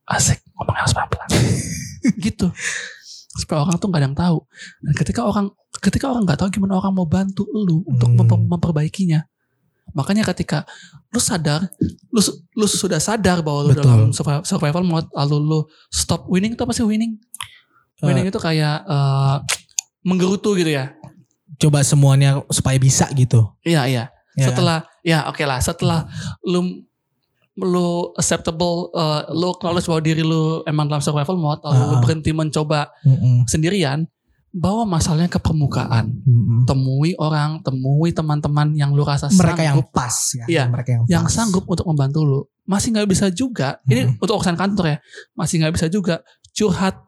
[0.05, 1.29] Asik, ngomongnya harus pelan-pelan.
[2.25, 2.47] gitu.
[3.35, 4.37] Supaya orang tuh nggak ada yang tahu.
[4.81, 5.45] Dan ketika orang
[5.75, 8.17] ketika orang nggak tahu gimana orang mau bantu lu untuk Hmm.
[8.21, 9.21] memper- memperbaikinya.
[9.93, 10.65] Makanya ketika
[11.09, 11.69] lu sadar,
[12.09, 12.21] lu,
[12.53, 13.85] lu sudah sadar bahwa lu Betul.
[13.85, 17.15] dalam survi- survival mode, lalu lu stop winning itu apa sih winning?
[18.01, 19.35] Winning itu kayak eh,
[20.03, 20.91] menggerutu gitu ya.
[21.55, 24.03] Coba semuanya supaya bisa gitu Iya iya.
[24.35, 24.51] Ya.
[24.51, 25.59] Setelah ya oke lah.
[25.59, 26.11] Setelah
[26.43, 26.83] lu
[27.55, 32.01] lu acceptable, eh, lu acknowledge bahwa diri lu emang dalam survival mode, lalu lu Ah.
[32.03, 33.47] berhenti mencoba Mm-mm.
[33.47, 34.03] sendirian,
[34.51, 36.19] bawa masalahnya ke permukaan.
[36.19, 36.67] Mm-mm.
[36.67, 41.23] Temui orang, temui teman-teman yang lu rasa mereka yang pas ya Iya, mereka yang, yang
[41.23, 41.31] pas.
[41.31, 42.39] sanggup untuk membantu lu.
[42.67, 43.79] Masih nggak bisa juga.
[43.87, 44.19] Ini Mm-mm.
[44.19, 44.97] untuk urusan kantor ya.
[45.31, 46.19] Masih nggak bisa juga
[46.51, 46.99] curhat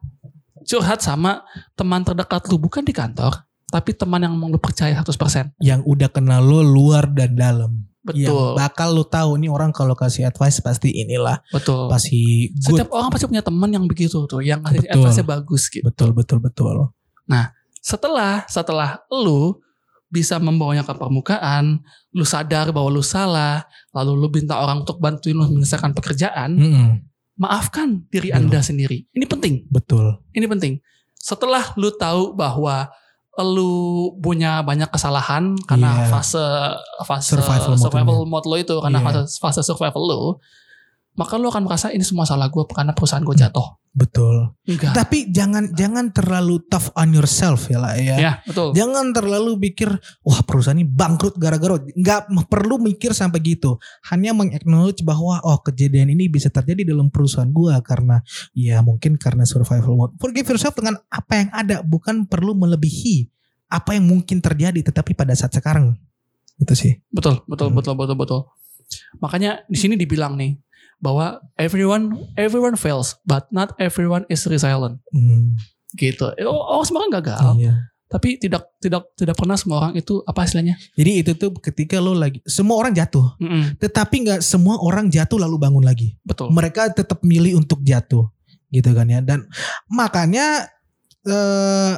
[0.64, 5.60] curhat sama teman terdekat lu bukan di kantor, tapi teman yang mau lu percaya 100%.
[5.60, 7.72] yang udah kenal lo luar dan dalam
[8.16, 8.56] yang Betul.
[8.56, 11.92] bakal lo tahu nih orang kalau kasih advice pasti inilah Betul.
[11.92, 14.96] pasti good Setiap orang pasti punya teman yang begitu tuh, yang kasih Betul.
[15.04, 15.84] advice bagus gitu.
[15.84, 16.96] betul betul betul
[17.84, 19.60] Setelah setelah lu
[20.08, 21.84] bisa membawanya ke permukaan,
[22.16, 26.90] lu sadar bahwa lu salah, lalu lu minta orang untuk bantuin lu menyelesaikan pekerjaan, Mm-mm.
[27.36, 28.40] maafkan diri Betul.
[28.48, 28.98] Anda sendiri.
[29.12, 29.68] Ini penting.
[29.68, 30.80] betul Ini penting.
[31.20, 32.88] Setelah lu tahu bahwa
[33.40, 33.74] lu
[34.18, 36.10] punya banyak kesalahan karena Iya.
[36.10, 36.42] fase
[37.04, 38.32] fase Survival survival, mode-nya.
[38.34, 39.06] mode lo itu karena Iya.
[39.06, 40.22] fase fase survival lo,
[41.18, 43.76] maka lu akan merasa ini semua salah gue karena perusahaan gue jatuh.
[43.98, 44.94] betul Enggak.
[44.94, 48.78] tapi jangan jangan terlalu tough on yourself ya lah ya Ya, betul.
[48.78, 49.90] Jangan terlalu pikir
[50.22, 53.82] wah perusahaan ini bangkrut gara-gara nggak perlu mikir sampai gitu.
[54.06, 58.22] Hanya mengaknowledge bahwa oh kejadian ini bisa terjadi dalam perusahaan gua karena
[58.54, 60.14] ya mungkin karena survival mode.
[60.22, 63.34] Forgive yourself dengan apa yang ada, bukan perlu melebihi
[63.66, 65.98] apa yang mungkin terjadi tetapi pada saat sekarang.
[66.62, 67.02] Itu sih.
[67.10, 67.82] Betul, betul, Hmm.
[67.82, 68.42] betul, betul, betul.
[69.18, 70.54] Makanya di sini dibilang nih
[70.98, 75.54] bahwa everyone everyone fails but not everyone is resilient Hmm,
[75.94, 76.34] gitu.
[76.44, 77.74] Oh, oh semua orang gagal, iya.
[78.08, 80.74] tapi tidak tidak tidak pernah semua orang itu apa istilahnya?
[80.94, 85.38] Jadi itu tuh ketika lo lagi semua orang jatuh, Mm-mm, tetapi nggak semua orang jatuh
[85.38, 86.18] lalu bangun lagi.
[86.24, 86.50] betul.
[86.50, 88.26] Mereka tetap milih untuk jatuh,
[88.70, 89.20] gitu kan ya.
[89.22, 89.46] Dan
[89.88, 90.66] makanya
[91.24, 91.94] eh,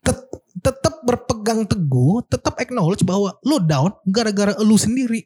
[0.00, 0.28] tet-
[0.60, 5.24] tetap berpegang teguh, tetap acknowledge bahwa lo down gara-gara lo sendiri.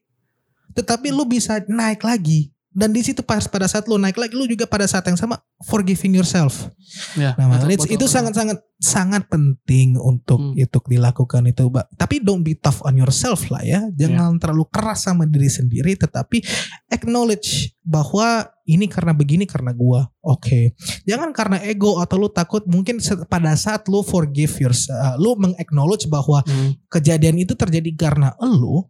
[0.73, 2.54] Tetapi lo bisa naik lagi.
[2.75, 5.39] Dan di situ pas pada saat lo naik lagi, lo juga pada saat yang sama
[5.63, 6.67] forgiving yourself.
[7.15, 10.59] Ya, Nah, betul, betul, itu sangat-sangat sangat penting untuk Hmm.
[10.59, 11.95] itu dilakukan itu, Mbak.
[11.95, 13.87] Tapi don't be tough on yourself lah ya.
[13.95, 16.43] Jangan terlalu keras sama diri sendiri, tetapi
[16.91, 20.09] acknowledge bahwa ini karena begini karena gua.
[20.25, 20.73] Oke.
[21.05, 22.99] Jangan karena ego atau lu takut mungkin
[23.29, 28.85] pada saat lu forgive yourself, lu mengacknowledge bahwa Hmm, kejadian itu terjadi karena lu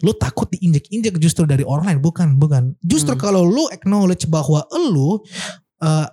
[0.00, 3.20] lu takut diinjek-injek justru dari orang lain bukan bukan justru Hmm.
[3.20, 5.20] kalau lu acknowledge bahwa lu
[5.78, 6.08] eh,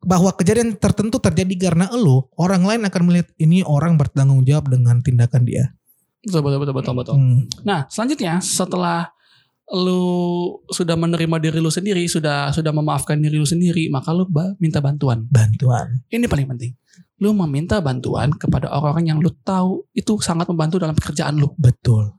[0.00, 4.98] bahwa kejadian tertentu terjadi karena lu orang lain akan melihat ini orang bertanggung jawab dengan
[4.98, 5.70] tindakan dia
[6.22, 7.14] betul betul betul betul betul.
[7.14, 9.10] Hmm, Nah, selanjutnya setelah
[9.68, 10.02] lu
[10.68, 14.78] sudah menerima diri lu sendiri, sudah sudah memaafkan diri lu sendiri, maka lu ba- minta
[14.78, 15.24] bantuan.
[15.26, 16.72] bantuan Ini paling penting.
[17.18, 21.50] Lu meminta bantuan kepada orang-orang yang lu tahu itu sangat membantu dalam pekerjaan lu.
[21.56, 22.14] betul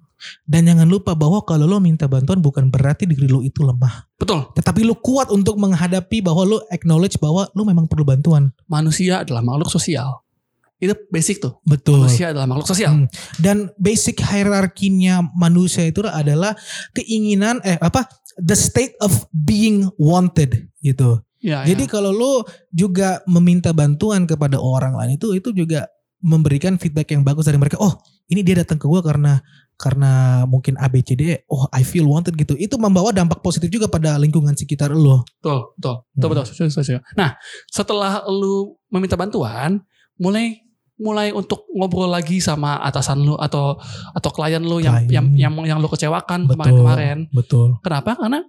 [0.48, 4.52] dan jangan lupa bahwa kalau lu minta bantuan bukan berarti diri lu itu lemah Betul.
[4.56, 9.46] tetapi lu kuat untuk menghadapi bahwa lu acknowledge bahwa lu memang perlu bantuan Manusia adalah
[9.46, 10.24] makhluk sosial.
[10.82, 11.64] Itu basic tuh.
[11.64, 12.92] betul Manusia adalah makhluk sosial.
[12.92, 13.08] Hmm.
[13.40, 16.58] Dan basic hierarkinya manusia itu adalah
[16.92, 18.04] keinginan eh apa
[18.42, 21.24] the state of being wanted gitu.
[21.44, 21.92] Ya, Jadi ya.
[21.92, 22.34] kalau lu
[22.72, 25.92] juga meminta bantuan kepada orang lain itu itu juga
[26.24, 27.76] memberikan feedback yang bagus dari mereka.
[27.84, 28.00] Oh,
[28.32, 29.44] ini dia datang ke gua karena
[29.76, 30.12] karena
[30.44, 31.44] mungkin ABCD.
[31.46, 32.54] Oh, I feel wanted gitu.
[32.54, 35.20] Itu membawa dampak positif juga pada lingkungan sekitar lu.
[35.38, 36.30] betul, betul, betul, Hmm.
[36.30, 36.96] betul, setuju, setuju.
[37.14, 37.30] Nah,
[37.68, 39.82] setelah lu meminta bantuan,
[40.16, 40.62] mulai
[40.96, 43.76] mulai untuk ngobrol lagi sama atasan lu atau
[44.14, 45.36] atau klien lu yang Klien.
[45.36, 46.54] yang yang yang lu kecewakan Betul.
[46.56, 47.18] kemarin-kemarin.
[47.30, 47.82] Betul.
[47.82, 48.14] Kenapa?
[48.16, 48.40] Karena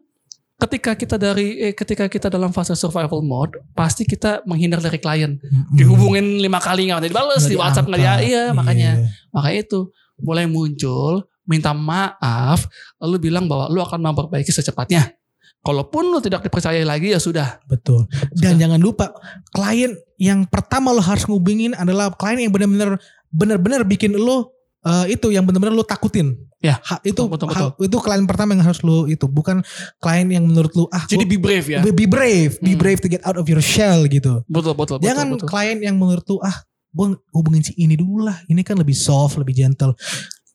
[0.55, 5.35] ketika kita dari eh, ketika kita dalam fase survival mode, pasti kita menghindar dari klien.
[5.35, 5.75] Mm-mm.
[5.75, 8.29] Dihubungin lima kali nggak dibales Nggak di WhatsApp nggak dia, diangkat.
[8.29, 9.07] iya makanya Iya.
[9.33, 9.81] maka itu
[10.19, 12.65] mulai muncul minta maaf,
[12.97, 15.13] lalu bilang bahwa lu akan memperbaiki secepatnya.
[15.61, 17.57] Kalaupun lu tidak dipercayai lagi ya sudah.
[17.65, 18.05] Betul.
[18.33, 19.13] Dan jangan lupa
[19.49, 24.53] klien yang pertama lo harus ngubungin adalah klien yang benar-benar benar-benar bikin lo
[24.85, 26.37] eh, itu yang benar-benar lo takutin.
[26.61, 29.61] Ya, Ha- itu betul, betul, ha- itu klien pertama yang harus lo itu bukan
[30.01, 31.81] klien yang menurut lo ah Jadi be brave ya.
[31.81, 32.81] be, be brave, be Hmm.
[32.81, 34.41] brave to get out of your shell gitu.
[34.45, 35.05] Betul betul betul.
[35.05, 35.45] jangan betul.
[35.45, 36.57] klien yang menurut lo ah
[36.95, 38.39] gue hubungin si ini dulu lah.
[38.47, 39.99] Ini kan lebih soft, lebih gentle.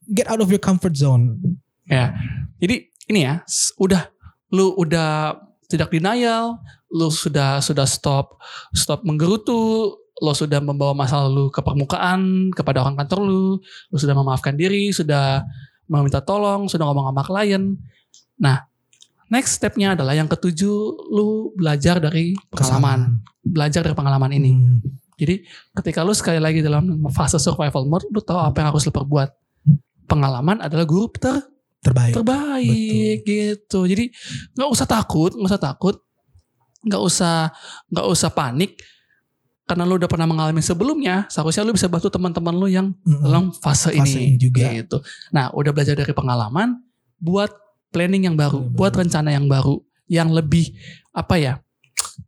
[0.09, 1.37] Get out of your comfort zone.
[1.85, 2.15] Ya.
[2.63, 3.43] Jadi ini ya,
[3.77, 4.07] udah
[4.49, 5.37] lu udah
[5.69, 6.57] tidak denial,
[6.89, 8.41] lu sudah sudah stop
[8.73, 14.15] stop menggerutu, lu sudah membawa masalah lu ke permukaan kepada orang kantor lu, lu sudah
[14.17, 15.45] memaafkan diri, sudah
[15.89, 17.63] meminta tolong, sudah ngomong sama klien.
[18.37, 18.65] Nah,
[19.29, 20.77] next stepnya adalah yang ketujuh,
[21.09, 24.51] lu belajar dari pengalaman, belajar dari pengalaman ini.
[24.53, 24.98] Hmm.
[25.19, 25.43] Jadi
[25.75, 29.29] ketika lu sekali lagi dalam fase survival mode, lu tahu apa yang harus lu perbuat.
[30.07, 31.43] Pengalaman adalah guru ter
[31.79, 32.11] Terbaik.
[32.11, 33.87] terbaik gitu.
[33.87, 34.11] Jadi
[34.55, 35.95] nggak usah takut, nggak usah takut,
[36.83, 37.35] nggak usah
[37.87, 38.75] nggak usah panik
[39.69, 41.29] karena lu udah pernah mengalami sebelumnya.
[41.29, 43.21] Seharusnya lu bisa bantu teman-teman lu yang Mm-mm.
[43.21, 44.73] dalam fase, Fase ini, ini juga.
[44.73, 44.97] Gitu.
[45.29, 46.81] Nah, udah belajar dari pengalaman,
[47.21, 47.53] buat
[47.93, 49.77] planning yang baru, Planning buat rencana yang baru,
[50.09, 50.73] yang lebih
[51.13, 51.53] apa ya?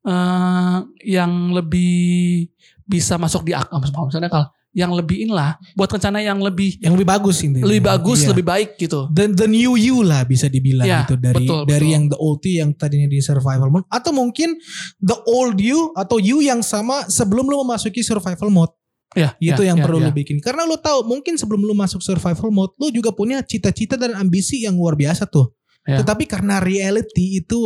[0.02, 2.48] eh yang lebih
[2.92, 7.08] bisa masuk di akal maksudnya kalau yang lebih inilah buat rencana yang lebih Yang lebih
[7.08, 7.60] bagus ini.
[7.60, 8.28] lebih bagus, Iya.
[8.32, 9.04] lebih baik gitu.
[9.12, 11.96] the, the new you lah bisa dibilang Ya, gitu dari betul, dari betul.
[11.96, 14.56] yang the old you yang tadinya di survival mode atau mungkin
[15.00, 18.72] the old you atau you yang sama sebelum lu memasuki survival mode
[19.12, 20.08] Ya, itu ya, yang ya, perlu ya.
[20.08, 24.00] lu bikin karena lu tahu mungkin sebelum lu masuk survival mode lu juga punya cita-cita
[24.00, 25.97] dan ambisi yang luar biasa tuh Ya.
[25.97, 27.57] tetapi karena reality itu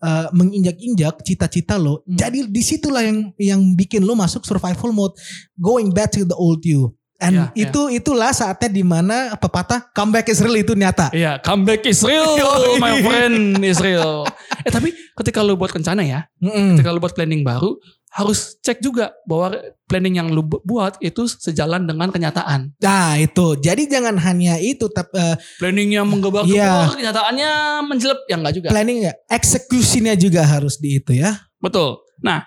[0.00, 2.16] uh, menginjak-injak cita-cita lo Hmm.
[2.16, 5.12] jadi di situlah yang yang bikin lu masuk survival mode
[5.60, 7.44] going back to the old you and ya.
[7.56, 12.34] itu itulah saatnya di mana pepatah comeback is real itu nyata Iya, comeback Israel,
[12.82, 14.26] my friend Israel.
[14.58, 16.74] Eh tapi ketika lu buat rencana ya, Mm-mm.
[16.74, 17.78] ketika lu buat planning baru,
[18.10, 19.56] harus cek juga bahwa
[19.86, 22.76] planning yang lu bu- buat itu sejalan dengan kenyataan.
[22.76, 26.90] Nah itu jadi jangan hanya itu tapi eh, Planning yang menggebrak Iya.
[26.90, 27.50] kenyataannya
[27.86, 28.68] menjelep, ya enggak juga.
[28.68, 31.40] planning ya eksekusinya juga harus di itu ya.
[31.56, 32.02] Betul.
[32.20, 32.42] Nah,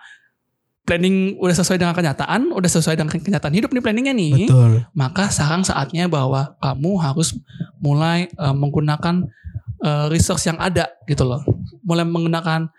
[0.85, 4.45] planning udah sesuai dengan kenyataan, udah sesuai dengan kenyataan hidup nih planningnya nih.
[4.45, 4.85] Betul.
[4.93, 7.33] maka sekarang saatnya bahwa kamu harus
[7.81, 9.25] mulai eh, menggunakan
[9.81, 11.41] eh, research yang ada gitu loh.
[11.81, 12.69] Mulai menggunakan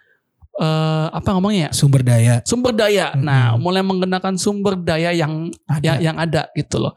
[0.57, 1.70] eh, apa ngomongnya ya?
[1.74, 3.11] Sumber daya Sumber daya.
[3.12, 3.26] Mm-mm.
[3.26, 5.82] Nah, mulai menggunakan sumber daya yang ada.
[5.82, 6.94] yang, yang ada gitu loh.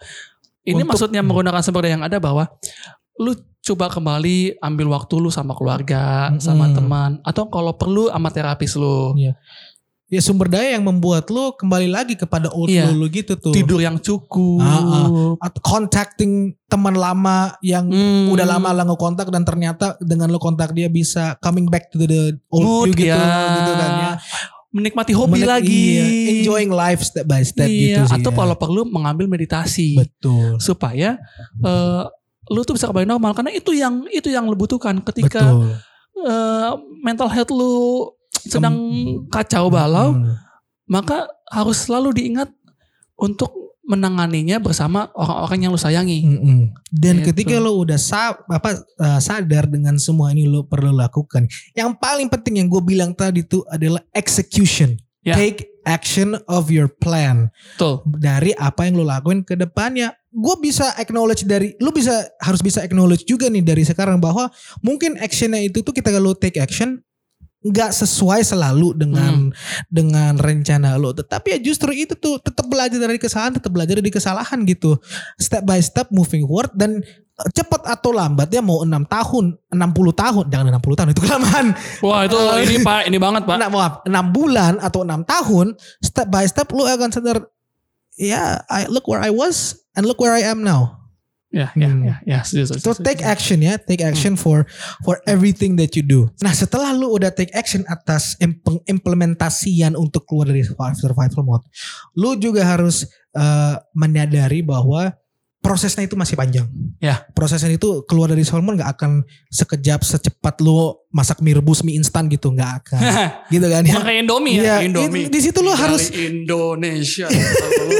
[0.62, 2.45] Ini Untuk- maksudnya menggunakan sumber daya yang ada bahwa
[3.18, 6.78] lu coba kembali ambil waktu lu sama keluarga, sama Mm-mm.
[6.78, 9.18] teman, atau kalau perlu sama terapis lu.
[10.10, 12.89] Ya sumber daya yang membuat lu kembali lagi kepada old Iya.
[12.89, 13.53] lu, gitu tuh.
[13.53, 14.57] Tidur yang cukup.
[15.38, 18.28] Atau contacting teman lama yang Hmm.
[18.28, 22.34] udah lama lah ngekontak dan ternyata dengan lu kontak dia bisa coming back to the
[22.49, 23.22] old Mood, you gitu ya.
[23.55, 24.12] gitu kan ya.
[24.70, 25.82] Menikmati hobi Menik- lagi.
[25.97, 28.16] iya, enjoying life step by step Iya, gitu sih.
[28.18, 28.38] atau ya.
[28.38, 30.57] kalau perlu mengambil meditasi betul.
[30.57, 31.18] supaya
[31.60, 32.03] eh,
[32.49, 35.74] lu tuh bisa kembali normal karena itu yang itu yang lu butuhkan ketika Betul.
[36.24, 38.10] eh, mental health lu
[38.44, 38.76] sedang
[39.28, 40.36] kacau balau Hmm.
[40.86, 42.50] maka harus selalu diingat
[43.16, 43.52] untuk
[43.84, 46.22] menanganinya bersama orang-orang yang lu sayangi.
[46.22, 46.60] Mm-mm.
[46.94, 47.34] Dan Gitu.
[47.34, 51.50] ketika lo udah sa apa uh, sadar dengan semua ini lo perlu lakukan.
[51.74, 54.94] Yang paling penting yang gue bilang tadi tuh adalah execution.
[55.26, 55.34] Ya.
[55.34, 58.06] Take action of your plan Betul.
[58.06, 60.14] dari apa yang lo lakuin ke depannya.
[60.30, 65.18] Gue bisa acknowledge dari lo bisa harus bisa acknowledge juga nih dari sekarang bahwa mungkin
[65.18, 67.02] actionnya itu tuh kita kalau take action
[67.60, 69.51] nggak sesuai selalu dengan
[69.91, 71.12] dengan rencana lo.
[71.12, 74.95] Tetapi ya justru itu tuh tetap belajar dari kesalahan tetap belajar dari kesalahan gitu.
[75.36, 79.76] Step by step moving forward dan eh, cepat atau lambat ya mau enam tahun 60
[80.16, 80.45] tahun.
[80.47, 81.66] Jangan 60 tahun itu kelamaan.
[82.05, 83.55] Wah itu ini pak ini banget pak.
[83.60, 87.43] Nah, maaf, 6 bulan atau enam tahun step by step lu akan sadar
[88.16, 90.99] ya I look where I was and look where I am now
[91.50, 92.06] Ya ya Hmm.
[92.06, 92.39] ya ya.
[92.45, 94.70] So take action ya, take action for
[95.02, 96.30] for everything that you do.
[96.45, 101.66] Nah setelah lu udah take action atas im- pengimplementasian untuk keluar dari survival, mode,
[102.14, 105.10] lu juga harus eh, menyadari bahwa
[105.60, 106.66] prosesnya itu masih panjang.
[106.97, 107.28] Ya.
[107.32, 109.12] Prosesnya itu keluar dari mode nggak akan
[109.47, 113.01] sekejap secepat lu masak mie rebus mie instan gitu nggak akan,
[113.53, 113.91] gitu kan ya.
[113.91, 115.26] Bukan kayak Indomie Iya, ya, Indomie.
[115.28, 117.28] di- situ lu harus- Indonesia.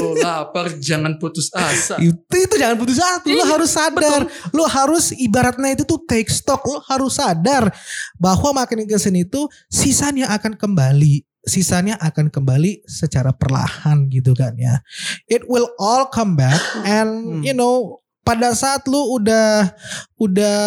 [0.00, 1.98] Lu lapar jangan putus asa.
[1.98, 6.30] itu itu jangan putus asa lu Iya, harus sadar lu harus ibaratnya itu tuh take
[6.30, 7.68] stock lu harus sadar
[8.16, 14.52] bahwa makin ke sini tuh sisanya akan kembali sisanya akan kembali secara perlahan gitu kan
[14.54, 14.84] ya
[15.24, 17.42] it will all come back and Hmm.
[17.42, 19.72] you know pada saat lu udah
[20.16, 20.60] udah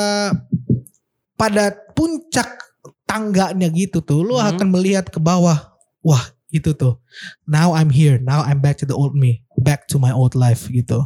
[1.33, 2.57] pada puncak
[3.05, 4.49] tangganya gitu tuh lu Hmm.
[4.49, 6.97] akan melihat ke bawah wah itu tuh
[7.45, 10.65] now I'm here now I'm back to the old me back to my old life
[10.69, 11.05] gitu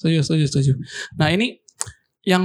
[0.00, 0.72] Setuju, setuju, setuju.
[1.20, 1.60] Nah ini
[2.24, 2.40] yang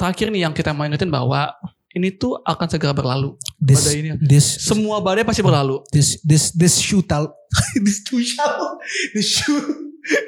[0.00, 1.52] terakhir nih yang kita mau ingetin bahwa
[1.92, 3.36] ini tuh akan segera berlalu.
[3.64, 4.08] This Badai ini.
[4.20, 5.80] this Semua badai pasti berlalu.
[5.88, 7.32] this this this shoe shall
[7.80, 8.76] this too shall
[9.10, 9.64] this shoe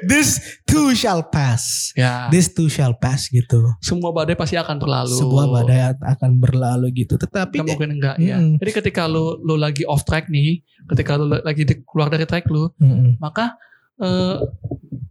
[0.03, 0.29] this
[0.63, 2.25] too shall pass Ya.
[2.27, 5.13] this too shall pass gitu semua badai pasti akan berlalu.
[5.13, 8.35] sebuah badai akan berlalu gitu tetapi Kan mungkin enggak ya.
[8.35, 8.57] Mm-mm.
[8.57, 12.47] Jadi ketika lu lu lagi off track nih, ketika lu lagi di- keluar dari track
[12.47, 13.17] lu, Mm-mm.
[13.17, 13.53] maka
[13.97, 14.41] eh,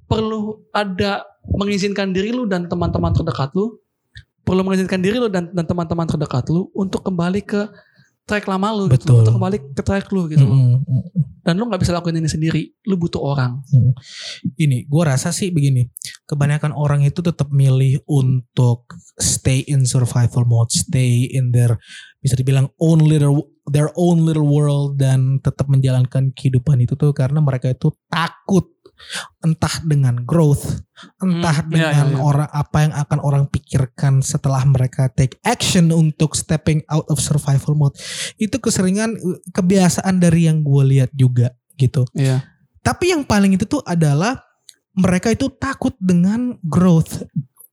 [0.05, 3.79] perlu ada mengizinkan diri lu dan teman-teman terdekat lu
[4.43, 7.67] perlu mengizinkan diri lu dan teman-teman terdekat lu untuk kembali ke
[8.27, 10.83] track lama lu gitu untuk kembali ke track lu gitu Mm-mm.
[10.83, 11.23] Mm-mm.
[11.47, 13.63] dan lu nggak bisa lakuin ini sendiri lu butuh orang
[14.59, 15.87] ini gue rasa sih begini
[16.27, 21.79] kebanyakan orang itu tetap milih untuk stay in survival mode stay in their
[22.19, 27.39] bisa dibilang own little their own little world dan tetap menjalankan kehidupan itu tuh karena
[27.39, 28.76] mereka itu takut
[29.45, 30.83] entah dengan growth
[31.21, 32.23] entah Hmm, iya, dengan iya, iya.
[32.25, 37.77] orang apa yang akan orang pikirkan setelah mereka take action untuk stepping out of survival
[37.77, 37.97] mode
[38.41, 42.41] itu keseringan uh, kebiasaan dari yang gue lihat juga gitu Iya.
[42.81, 44.41] tapi yang paling itu tuh adalah
[44.97, 47.21] mereka itu takut dengan growth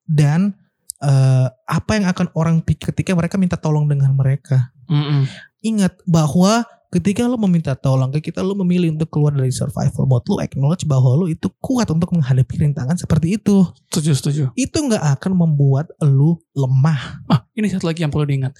[0.03, 0.51] dan
[0.99, 4.75] eh, apa yang akan orang pikir ketika mereka minta tolong dengan mereka.
[4.91, 5.23] Mm-mm.
[5.63, 10.29] Ingat bahwa ketika lo meminta tolong ke kita, lo memilih untuk keluar dari survival mode,
[10.29, 13.65] lo acknowledge bahwa lo itu kuat untuk menghadapi rintangan seperti itu.
[13.89, 17.25] setuju setuju Itu nggak akan membuat lo lemah.
[17.27, 18.53] ah ini satu lagi yang perlu diingat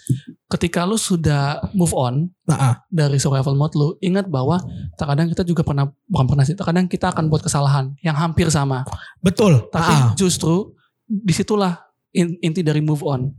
[0.47, 4.59] ketika lu sudah move on Nah, ah, dari survival mode lu ingat bahwa
[4.93, 8.83] terkadang kita juga pernah bukan pernah sih terkadang kita akan buat kesalahan yang hampir sama
[9.17, 9.69] betul.
[9.69, 10.73] tapi Ah, justru
[11.03, 11.79] di situlah
[12.11, 13.31] in- inti dari move on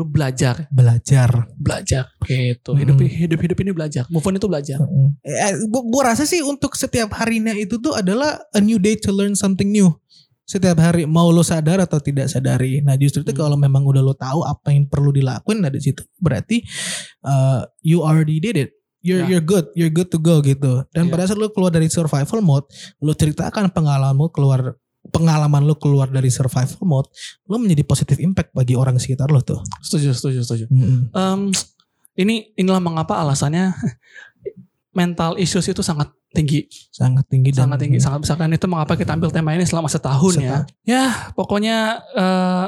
[0.00, 1.28] lu belajar belajar.
[1.60, 2.80] belajar gitu Hmm.
[2.80, 4.80] hidup hidup hidup ini belajar move on itu belajar
[5.20, 9.12] Eh, gua, gua rasa sih untuk setiap harinya itu tuh adalah a new day to
[9.12, 9.92] learn something new.
[10.42, 12.82] Setiap hari mau lo sadar atau tidak sadari.
[12.82, 13.40] Nah justru itu Hmm.
[13.44, 16.64] kalau memang udah lo tahu apa yang perlu dilakuin, nah di situ berarti
[17.22, 18.72] uh, you already did it.
[19.00, 19.36] You're Ya.
[19.36, 20.84] you're good, you're good to go gitu.
[20.90, 21.10] Dan Ya.
[21.14, 22.66] pada saat lo keluar dari survival mode,
[22.98, 24.74] lo ceritakan pengalamanmu keluar
[25.08, 27.08] pengalaman lo keluar dari survival mode,
[27.48, 29.64] lo menjadi positive impact bagi orang sekitar lo tuh.
[29.80, 30.64] Setuju, setuju, setuju.
[30.68, 31.08] Mm-mm.
[31.10, 31.40] Em,
[32.20, 33.72] ini inilah mengapa alasannya
[34.98, 38.94] mental issues itu sangat tinggi, Sangat tinggi dan sangat tinggi, sangat besar dan itu mengapa
[38.94, 40.62] kita ambil tema ini selama setahun ya.
[40.86, 42.66] Ya, pokoknya eh,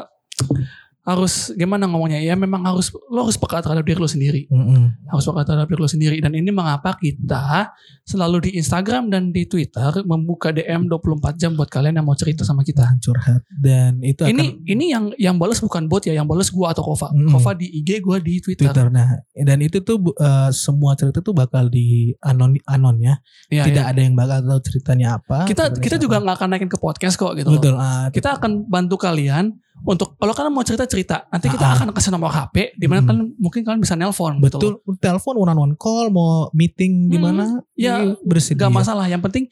[1.02, 5.10] harus gimana ngomongnya ya memang harus lo harus peka terhadap diri lo sendiri Mm-mm.
[5.10, 7.74] harus peka terhadap diri lo sendiri dan ini mengapa kita
[8.06, 12.46] selalu di Instagram dan di Twitter membuka DM 24 jam buat kalian yang mau cerita
[12.46, 16.26] sama kita curhat dan itu akan ini ini yang yang balas bukan bot ya yang
[16.30, 17.28] balas gua atau Kova Mm.
[17.34, 18.88] Kova di IG gua di Twitter, Twitter.
[18.88, 23.14] Nah, dan itu tuh eh, semua cerita tuh bakal di anon anon ya.
[23.50, 23.90] Ya, Tidak ya.
[23.90, 25.44] ada yang bakal tahu ceritanya apa.
[25.44, 26.04] kita kita siapa.
[26.08, 27.60] juga nggak akan naikin ke podcast kok gitu loh.
[27.60, 27.74] betul.
[27.76, 32.10] ah, kita akan bantu kalian untuk kalau kalian mau cerita cerita nanti kita akan kasih
[32.10, 33.08] nomor HP di mana Hmm.
[33.08, 34.78] kan mungkin kalian bisa nelpon betul.
[34.96, 37.44] Telepon one on one call mau meeting di Hmm, mana?
[37.74, 38.62] ya, bersedia.
[38.62, 39.50] Gak masalah yang penting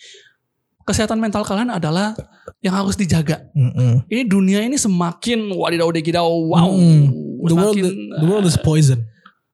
[0.80, 2.14] kesehatan mental kalian adalah
[2.58, 3.46] yang harus dijaga
[4.06, 7.06] ini dunia ini semakin wadidaw degidau wow Mm.
[7.40, 7.76] The world,
[8.14, 9.00] the world is poison.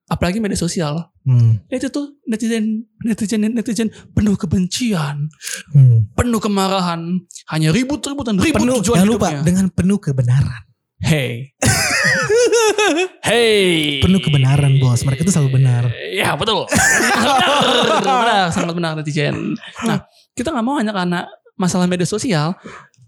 [0.07, 1.59] Apalagi media sosial Hmm.
[1.67, 5.27] itu tuh netizen netizen netizen penuh kebencian
[5.71, 6.07] Hmm.
[6.13, 9.43] penuh kemarahan hanya ribut ribut dan ribut Penuh, tujuan jangan lupa hidupnya.
[9.45, 10.63] dengan penuh kebenaran.
[10.99, 11.51] hey
[13.27, 15.03] hey Penuh kebenaran bos.
[15.03, 15.91] Mereka tuh selalu benar.
[16.09, 22.05] ya betul benar benar sangat benar netizen nah kita nggak mau hanya karena masalah media
[22.05, 22.55] sosial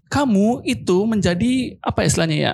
[0.07, 2.53] kamu itu menjadi apa ya istilahnya ya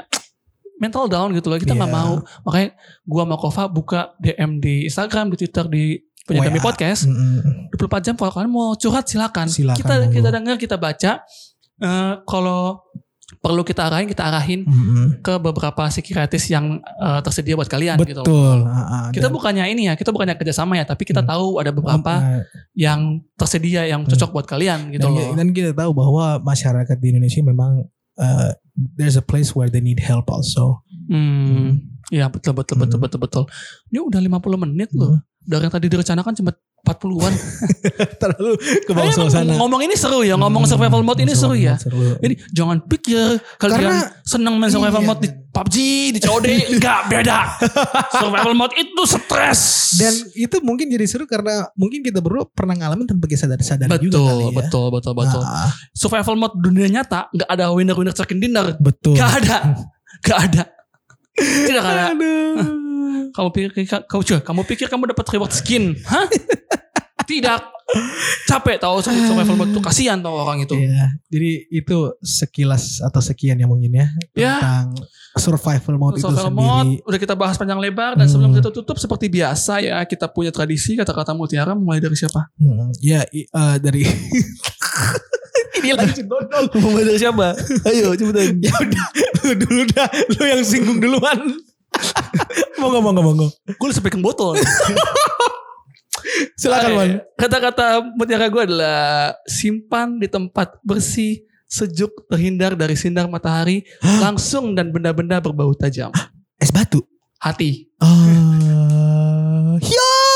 [0.77, 1.97] mental down gitu loh kita nggak Iya.
[1.97, 2.69] mau makanya
[3.03, 5.83] gua sama Kova buka DM di Instagram di Twitter di
[6.21, 7.69] punya kami podcast Mm-mm.
[7.71, 9.45] 24 jam kalau kalian mau curhat silakan.
[9.45, 10.11] Silakan, kita monggo.
[10.11, 11.11] kita dengar kita baca
[11.75, 12.79] Eh, kalau
[13.37, 15.19] perlu kita arahin kita arahin Mm-mm.
[15.19, 18.15] ke beberapa psikiatis yang eh, tersedia buat kalian gitu.
[18.15, 18.23] loh.
[18.23, 18.57] Betul.
[18.63, 19.05] ah, ah.
[19.11, 21.29] Kita Dan- bukannya ini ya, kita bukannya kerjasama ya, tapi kita Hmm.
[21.29, 22.39] tahu ada beberapa Ah,
[22.73, 23.01] yang
[23.33, 25.35] tersedia yang cocok buat kalian gitu dan, loh.
[25.35, 27.83] dan kita tahu bahwa masyarakat di Indonesia memang
[28.17, 28.51] uh,
[28.97, 30.83] there's a place where they need help also.
[31.07, 31.79] Hmm,
[32.11, 33.05] ya betul betul betul Hmm.
[33.05, 33.43] betul betul.
[33.93, 35.21] Ini udah 50 menit loh.
[35.45, 37.33] Dari yang tadi direncanakan cuma 40-an.
[38.21, 39.57] Terlalu ke bawah suasana.
[39.57, 41.77] ngomong ini seru ya, ngomong Hmm, survival mode ini seru ya.
[41.77, 42.17] Seru.
[42.17, 45.07] Ini jangan pikir kalian senang main survival Iya.
[45.07, 45.75] mode di PUBG,
[46.11, 47.39] di COD, enggak beda.
[48.11, 49.61] survival mode itu stres.
[49.95, 54.05] Dan itu mungkin jadi seru karena mungkin kita berdua pernah ngalamin tanpa kita sadar-sadar betul,
[54.07, 54.53] juga kali ya.
[54.55, 55.41] betul, betul, betul.
[55.41, 58.77] Ah, Survival mode dunia nyata nggak ada winner winner chicken dinner.
[58.77, 59.13] betul.
[59.13, 59.57] Gak ada,
[60.27, 60.63] gak ada.
[61.35, 62.03] Tidak ada.
[62.13, 62.84] Aduh.
[63.31, 63.69] Kamu pikir
[64.03, 65.95] kamu cuy, kamu pikir kamu dapat reward skin?
[66.03, 66.25] Hah?
[67.21, 67.61] Tidak.
[68.45, 70.73] Capek tahu survival mode tuh kasihan tahu orang itu.
[70.73, 74.53] Iya, jadi itu sekilas atau sekian ya mungkin ya Ya.
[74.57, 74.87] tentang
[75.35, 76.65] survival mode itu Survival sendiri.
[76.65, 78.31] mode udah kita bahas panjang lebar dan Hmm.
[78.31, 82.49] sebelum kita tutup seperti biasa ya kita punya tradisi kata-kata mutiara mulai dari siapa?
[82.55, 83.45] Hmm, ya eh,
[83.77, 84.01] dari
[85.75, 86.65] Ini lagi dodol.
[86.73, 87.53] Mulai dari siapa?
[87.85, 88.57] Ayo cepetan.
[88.65, 89.05] ya udah
[89.41, 91.37] lu dulu dah lu yang singgung duluan.
[92.85, 93.47] Monggo monggo monggo.
[93.65, 94.53] Gue sampai ke botol.
[96.61, 96.89] Silakan.
[96.93, 97.09] Wan.
[97.37, 103.81] Kata-kata mutiara gue adalah simpan di tempat bersih, sejuk, terhindar dari sinar matahari,
[104.21, 106.13] langsung dan benda-benda berbau tajam.
[106.61, 107.01] Es batu.
[107.41, 107.89] Hati.
[108.01, 109.77] Oh.
[109.81, 110.34] ya.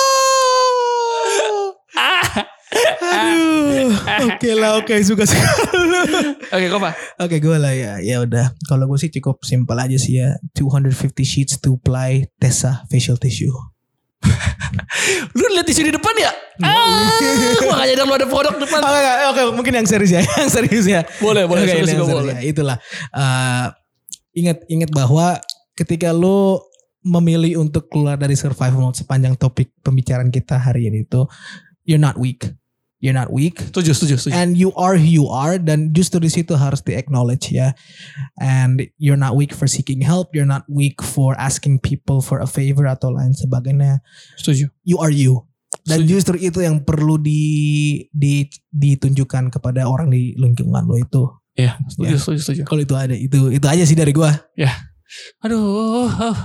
[3.09, 3.91] Aduh.
[4.29, 5.49] Oke lah, oke suka sekali.
[6.53, 6.93] Oke, kok Pak?
[7.19, 10.93] Oke gue lah ya ya udah kalau gue sih cukup simpel aja sih ya 250
[11.21, 13.51] sheets to apply Tessa facial tissue
[15.37, 16.31] Lu lihat tisu di depan ya?
[16.59, 17.07] Ah,
[17.65, 18.79] makanya lu ada produk depan.
[18.79, 22.09] oke oke, oke mungkin yang serius ya yang serius ya Boleh, boleh, Oke, serius serius
[22.09, 22.35] boleh.
[22.35, 22.41] ya.
[22.43, 22.77] itulah
[23.09, 23.65] Eh,
[24.35, 25.39] ingat ingat bahwa
[25.73, 26.67] ketika lo
[26.99, 31.23] memilih untuk keluar dari survival mode sepanjang topik pembicaraan kita hari ini itu
[31.87, 32.43] you're not weak
[32.99, 34.33] you're not weak Setuju, setuju, setuju.
[34.35, 37.71] and you are who you are dan justru di situ harus di acknowledge ya
[38.37, 42.49] and you're not weak for seeking help you're not weak for asking people for a
[42.49, 44.03] favor atau lain sebagainya
[44.35, 44.67] Setuju.
[44.83, 45.47] you are you
[45.87, 46.11] dan Setuju.
[46.11, 47.41] justru itu yang perlu di,
[48.11, 51.23] di ditunjukkan kepada orang di lingkungan lo itu
[51.55, 52.19] Iya, setuju, Ya.
[52.19, 52.61] setuju, setuju.
[52.63, 54.31] kalau itu ada itu itu aja sih dari gua
[55.41, 56.35] Aduh, oh,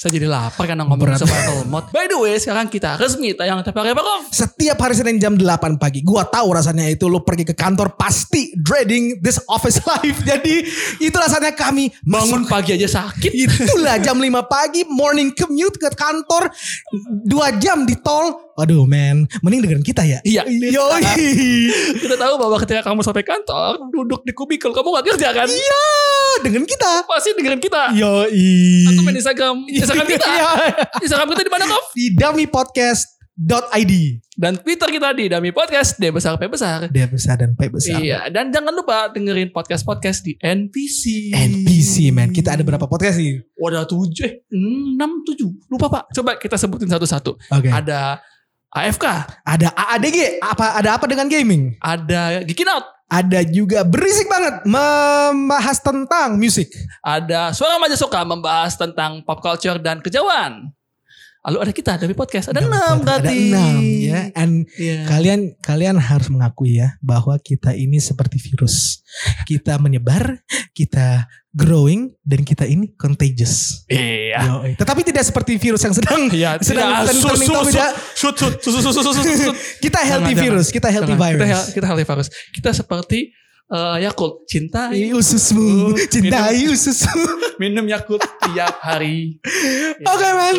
[0.00, 1.20] saya jadi lapar karena ngomong Berat.
[1.68, 1.92] mode.
[1.92, 4.32] By the way, sekarang kita resmi tayang hari apa kok?
[4.32, 8.56] setiap hari Senin jam 8 pagi gua tahu rasanya itu lo pergi ke kantor pasti
[8.56, 10.64] dreading this office life jadi
[11.04, 13.28] itu rasanya kami Bangun pagi aja sakit.
[13.28, 16.48] Itulah jam 5 pagi morning commute ke kantor
[17.28, 18.48] dua jam di tol.
[18.60, 20.20] Aduh men, mending dengerin kita ya.
[20.20, 20.44] Iya.
[20.44, 21.00] Yoi.
[21.96, 25.48] Kita tahu bahwa ketika kamu sampai kantor, duduk di kubikel, kamu gak kerja kan?
[25.48, 25.84] Iya,
[26.44, 27.08] dengerin kita.
[27.08, 27.96] Pasti dengerin kita.
[27.96, 28.84] Yoi.
[28.92, 29.64] Atau main Instagram.
[29.90, 30.26] Instagram kita.
[30.30, 30.50] Iya.
[31.02, 31.82] Instagram kita di mana, Kok?
[31.98, 33.20] Di Dummy Podcast
[33.74, 34.20] ID.
[34.36, 36.92] Dan Twitter kita di Dami Podcast, D besar P besar.
[36.92, 37.96] Dia besar dan P besar.
[37.96, 41.32] Iya, dan jangan lupa dengerin podcast-podcast di NPC.
[41.32, 42.30] NPC man.
[42.36, 43.40] Kita ada berapa podcast sih?
[43.56, 45.48] Wadah tujuh, eh, enam tujuh.
[45.72, 46.12] Lupa pak.
[46.12, 47.36] Coba kita sebutin satu-satu.
[47.36, 47.68] Oke.
[47.72, 48.20] Ada
[48.70, 49.04] AFK,
[49.42, 50.38] Ada AADG.
[50.44, 51.74] Apa ada apa dengan gaming?
[51.80, 56.70] ada Geekin Out, Ada juga berisik banget membahas tentang musik.
[57.02, 60.70] ada Suara Maja Suka membahas tentang pop culture dan kejauhan.
[61.40, 63.32] Lalu ada kita dari podcast, ada enam Ada berarti.
[63.48, 64.20] enam ya.
[64.36, 65.08] And Iya.
[65.08, 69.00] kalian kalian harus mengakui ya bahwa kita ini seperti virus.
[69.48, 70.36] Kita menyebar,
[70.76, 73.88] kita growing dan kita ini contagious.
[73.88, 74.36] Iya.
[74.52, 74.72] Yoi.
[74.76, 79.56] Tetapi tidak seperti virus yang sedang Iya, sedang Shoot, shoot, shoot.
[79.84, 81.24] Kita healthy Jangan, virus, kita healthy Jangan.
[81.24, 81.40] virus.
[81.40, 82.28] Kita, kita healthy virus.
[82.52, 83.18] Kita seperti
[83.70, 87.24] eh, Yakult, cintai, ususmu, cintai ususmu.
[87.62, 89.40] minum Yakult tiap hari.
[90.12, 90.56] Oke man,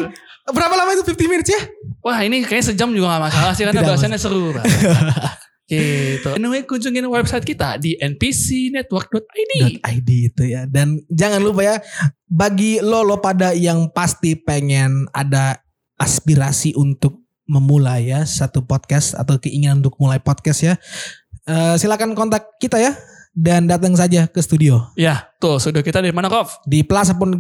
[0.52, 1.62] berapa lama itu 50 minutes ya?
[2.02, 4.56] Wah ini kayaknya sejam juga gak masalah sih karena bahasannya seru.
[5.72, 6.28] Gitu.
[6.36, 9.80] Anyway kunjungin website kita di npcnetwork.id.
[9.80, 10.68] .id itu ya.
[10.68, 11.76] Dan jangan lupa ya,
[12.28, 15.64] bagi lo lo pada yang pasti pengen ada
[15.96, 20.74] aspirasi untuk memulai ya satu podcast atau keinginan untuk mulai podcast ya,
[21.48, 22.92] eh, silakan kontak kita ya
[23.32, 26.60] dan datang saja ke studio Ya tuh sudah kita di mana Kof?
[26.68, 27.32] di Plaza Po-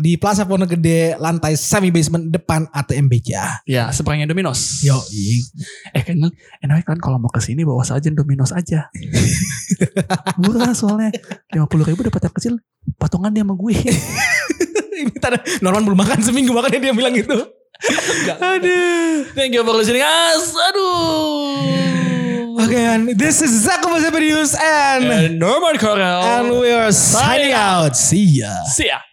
[0.00, 3.62] di Plaza Pondok Gede lantai semi basement depan ATM Beja.
[3.64, 4.82] Ya seberangnya Dominos.
[4.84, 4.98] Yo,
[5.94, 6.18] Eh kan
[6.60, 8.90] anyway kan kalau mau ke sini bawa saja Dominos aja.
[10.42, 11.10] Murah soalnya.
[11.52, 12.54] 50 ribu dapat yang kecil.
[13.00, 13.74] Patungan dia sama gue.
[15.00, 17.34] ini tanda Norman belum makan seminggu makanya dia bilang gitu.
[18.40, 19.28] Aduh.
[19.34, 20.54] Thank you for listening us.
[20.54, 21.94] Aduh.
[22.64, 26.22] Oke, and this is Zako Masaberius and And Norman Corel.
[26.22, 27.92] and we are signing out.
[27.92, 28.54] See ya.
[28.72, 29.03] See ya.